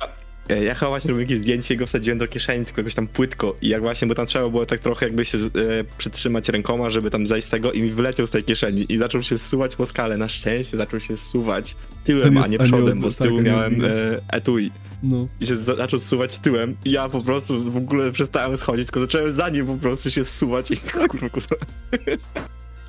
ja 0.49 0.75
chyba 0.75 0.89
właśnie 0.89 1.07
robiłem 1.07 1.29
jakieś 1.29 1.37
zdjęcie 1.37 1.73
i 1.73 1.77
go 1.77 1.85
wsadziłem 1.85 2.17
do 2.17 2.27
kieszeni, 2.27 2.65
tylko 2.65 2.81
jakoś 2.81 2.95
tam 2.95 3.07
płytko. 3.07 3.55
I 3.61 3.69
jak 3.69 3.81
właśnie, 3.81 4.07
bo 4.07 4.15
tam 4.15 4.25
trzeba 4.25 4.49
było 4.49 4.65
tak 4.65 4.79
trochę 4.79 5.05
jakby 5.05 5.25
się 5.25 5.37
e, 5.37 5.49
przytrzymać 5.97 6.49
rękoma, 6.49 6.89
żeby 6.89 7.09
tam 7.09 7.27
zejść 7.27 7.47
z 7.47 7.49
tego 7.49 7.71
i 7.71 7.81
mi 7.81 7.91
wyleciał 7.91 8.27
z 8.27 8.31
tej 8.31 8.43
kieszeni 8.43 8.93
i 8.93 8.97
zaczął 8.97 9.23
się 9.23 9.37
zsuwać 9.37 9.75
po 9.75 9.85
skale. 9.85 10.17
Na 10.17 10.27
szczęście 10.27 10.77
zaczął 10.77 10.99
się 10.99 11.17
zsuwać 11.17 11.75
tyłem, 12.03 12.37
a 12.37 12.47
nie 12.47 12.57
przodem, 12.57 12.85
anioł, 12.85 13.01
bo 13.01 13.11
z 13.11 13.17
tak, 13.17 13.27
tyłu 13.27 13.39
anioł 13.39 13.55
miałem 13.55 13.85
e, 13.85 13.89
etui. 14.27 14.71
No. 15.03 15.27
I 15.39 15.45
się 15.47 15.57
za- 15.57 15.75
zaczął 15.75 15.99
zsuwać 15.99 16.37
tyłem 16.37 16.75
i 16.85 16.91
ja 16.91 17.09
po 17.09 17.21
prostu 17.23 17.71
w 17.71 17.77
ogóle 17.77 18.11
przestałem 18.11 18.57
schodzić, 18.57 18.85
tylko 18.85 18.99
zacząłem 18.99 19.33
za 19.33 19.49
nim 19.49 19.65
po 19.65 19.75
prostu 19.77 20.11
się 20.11 20.25
zsuwać 20.25 20.71
i 20.71 20.77
kurwa, 21.09 21.29
kurwa. 21.29 21.55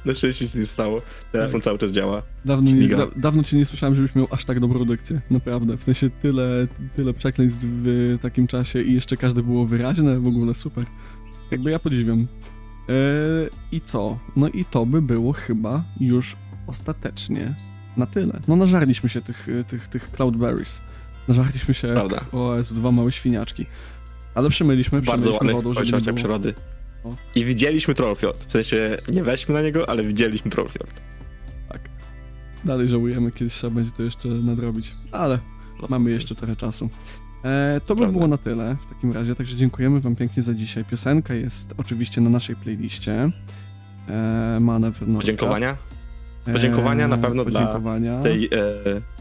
Na 0.05 0.14
szczęście 0.14 0.44
nic 0.44 0.55
nie 0.55 0.66
stało. 0.66 1.03
Telefon 1.33 1.61
cały 1.61 1.79
czas 1.79 1.90
działa. 1.90 2.23
Dawno, 2.44 2.70
nie, 2.70 2.88
da, 2.88 3.07
dawno 3.16 3.42
cię 3.42 3.57
nie 3.57 3.64
słyszałem, 3.64 3.94
żebyś 3.94 4.14
miał 4.14 4.27
aż 4.31 4.44
tak 4.44 4.61
dobrą 4.61 4.85
dykcję. 4.85 5.20
Naprawdę. 5.31 5.77
W 5.77 5.83
sensie 5.83 6.11
tyle, 6.11 6.66
tyle 6.94 7.14
przekleństw 7.14 7.64
w 7.64 8.18
takim 8.23 8.46
czasie 8.46 8.83
i 8.83 8.94
jeszcze 8.94 9.16
każde 9.16 9.42
było 9.42 9.66
wyraźne. 9.66 10.20
W 10.20 10.27
ogóle 10.27 10.55
super. 10.55 10.85
Jakby 11.51 11.70
ja 11.70 11.79
podziwiam. 11.79 12.27
E, 12.88 12.92
I 13.73 13.81
co? 13.81 14.18
No 14.37 14.49
i 14.49 14.64
to 14.64 14.87
by 14.87 15.03
było 15.03 15.33
chyba 15.33 15.85
już 16.01 16.37
ostatecznie 16.66 17.55
na 17.96 18.07
tyle. 18.07 18.40
No 18.49 18.57
nażarliśmy 18.57 19.09
się 19.09 19.20
tych, 19.20 19.46
tych, 19.68 19.88
tych 19.88 20.11
cloudberries. 20.11 20.81
Nażarliśmy 21.31 21.75
się 21.75 21.88
Prawda. 21.88 22.16
jak, 22.16 22.35
o 22.35 22.57
Jezu, 22.57 22.75
dwa 22.75 22.93
małe 22.93 23.12
świniaczki. 23.12 23.66
Ale 24.35 24.51
przemyliśmy, 24.51 25.03
Bardzo 25.03 25.12
przemyliśmy 25.12 25.47
ładny 25.47 25.53
wodą, 25.53 25.75
żeby 25.75 25.87
nie 25.87 25.93
ojciec 25.93 26.05
było... 26.05 26.16
przyrody. 26.16 26.55
O. 27.05 27.14
I 27.35 27.45
widzieliśmy 27.45 27.95
Trollfjord. 27.95 28.45
W 28.47 28.53
sensie 28.53 28.99
nie 29.12 29.23
weźmy 29.25 29.55
na 29.55 29.62
niego, 29.62 29.88
ale 29.88 30.05
widzieliśmy 30.05 30.51
Trollfjord. 30.51 31.01
dalej 32.64 32.87
żałujemy, 32.87 33.33
kiedyś 33.33 33.55
trzeba 33.55 33.75
będzie 33.75 33.90
to 33.90 34.03
jeszcze 34.03 34.29
nadrobić, 34.29 34.95
ale 35.12 35.38
mamy 35.88 36.11
jeszcze 36.11 36.35
trochę 36.35 36.57
czasu. 36.57 36.90
E, 37.45 37.81
to 37.85 37.95
by 37.95 38.01
Prawda. 38.01 38.19
było 38.19 38.29
na 38.29 38.37
tyle 38.37 38.77
w 38.81 38.87
takim 38.87 39.12
razie, 39.12 39.35
także 39.35 39.57
dziękujemy 39.57 40.01
wam 40.01 40.16
pięknie 40.16 40.43
za 40.43 40.55
dzisiaj. 40.55 40.85
Piosenka 40.85 41.35
jest 41.35 41.75
oczywiście 41.77 42.21
na 42.21 42.31
naszej 42.31 42.57
playliście. 42.57 43.31
E, 44.09 44.59
Manewr. 44.61 45.07
Podziękowania 45.16 45.77
Podziękowania 46.53 47.09
na 47.09 47.16
pewno 47.19 47.45
dla 47.45 47.61
podziękowania. 47.61 48.23
tej, 48.23 48.45
e, 48.47 48.51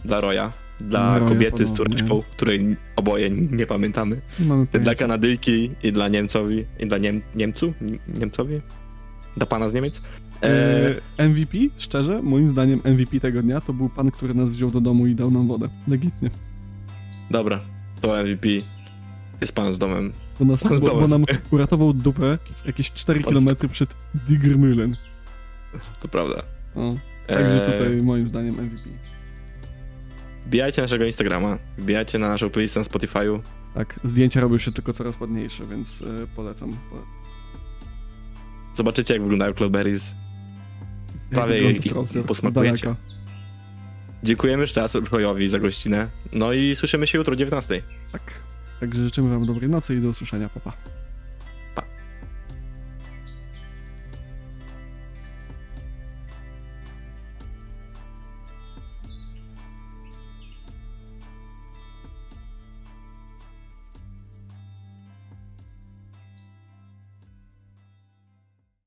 dla 0.06 0.22
Roya, 0.22 0.50
dla 0.80 1.20
Roya 1.20 1.30
kobiety 1.30 1.66
z 1.68 1.74
córeczką, 1.74 2.24
której 2.32 2.76
oboje 2.96 3.30
nie 3.30 3.66
pamiętamy. 3.66 4.22
Mamy 4.40 4.62
Dla 4.66 4.68
pojęcia. 4.82 4.96
Kanadyjki 4.96 5.72
i 5.84 5.92
dla 5.92 6.08
Niemcowi, 6.08 6.66
i 6.80 6.88
dla 6.88 6.98
Niem 6.98 7.22
Niemcu? 7.36 7.74
Niemcowi? 8.20 8.62
Dla 9.38 9.46
pana 9.46 9.70
z 9.70 9.74
Niemiec? 9.74 10.02
E, 10.44 10.96
E, 11.18 11.30
MVP, 11.30 11.58
szczerze, 11.78 12.22
moim 12.22 12.52
zdaniem 12.52 12.82
MVP 12.86 13.20
tego 13.20 13.42
dnia 13.44 13.62
to 13.62 13.74
był 13.74 13.90
pan, 13.90 14.12
który 14.12 14.34
nas 14.34 14.50
wziął 14.50 14.72
do 14.72 14.82
domu 14.82 15.08
i 15.08 15.16
dał 15.16 15.32
nam 15.32 15.48
wodę. 15.48 15.70
Legitnie. 15.88 16.30
dobra, 17.32 17.60
to 18.02 18.24
MVP 18.24 18.48
jest 19.42 19.54
pan 19.56 19.74
z 19.74 19.78
domem. 19.78 20.14
Bo, 20.40 20.46
nas, 20.46 20.64
Pan 20.64 20.78
z 20.78 20.82
bo, 20.82 20.88
bo 20.88 20.94
domem. 20.94 21.10
nam 21.10 21.24
uratował 21.52 21.94
dupę 21.94 22.38
jakieś 22.66 22.92
4 22.92 23.22
Pan 23.22 23.40
z- 23.40 23.46
km 23.46 23.70
przed 23.70 23.96
Digrmühlen. 24.30 24.94
To 26.02 26.08
prawda. 26.08 26.44
O, 26.76 26.96
także 27.28 27.68
E, 27.68 27.72
tutaj 27.72 28.02
moim 28.04 28.28
zdaniem 28.30 28.56
MVP. 28.56 28.90
Wbijajcie 30.50 30.82
naszego 30.82 31.06
Instagrama, 31.06 31.58
wbijajcie 31.78 32.20
na 32.20 32.30
naszą 32.30 32.50
playlistę 32.50 32.80
na 32.80 32.86
Spotify'u. 32.86 33.40
Tak, 33.74 34.00
zdjęcia 34.04 34.42
robią 34.42 34.58
się 34.58 34.72
tylko 34.72 34.94
coraz 34.94 35.20
ładniejsze, 35.20 35.64
więc 35.66 36.02
e, 36.02 36.28
polecam. 36.36 36.72
Po- 36.72 37.06
Zobaczycie, 38.74 39.14
jak 39.14 39.22
wyglądają 39.24 39.54
Cloudberries. 39.54 40.16
jak 41.14 41.30
Prawie 41.32 41.54
wygląda 41.74 42.20
ich 42.20 42.26
posmakujecie. 42.26 42.96
Dziękujemy 44.24 44.62
jeszcze 44.64 44.82
raz 44.82 44.96
Royowi 45.12 45.48
za 45.48 45.60
gościnę. 45.60 46.08
No 46.34 46.54
i 46.54 46.76
słyszymy 46.76 47.08
się 47.08 47.18
jutro 47.18 47.34
o 47.34 47.36
19. 47.36 47.84
Tak. 48.12 48.22
Także 48.80 49.04
życzymy 49.04 49.30
wam 49.30 49.46
dobrej 49.46 49.70
nocy 49.70 49.96
i 49.96 50.02
do 50.02 50.10
usłyszenia. 50.10 50.50
Pa, 50.50 50.60
pa. 50.60 50.74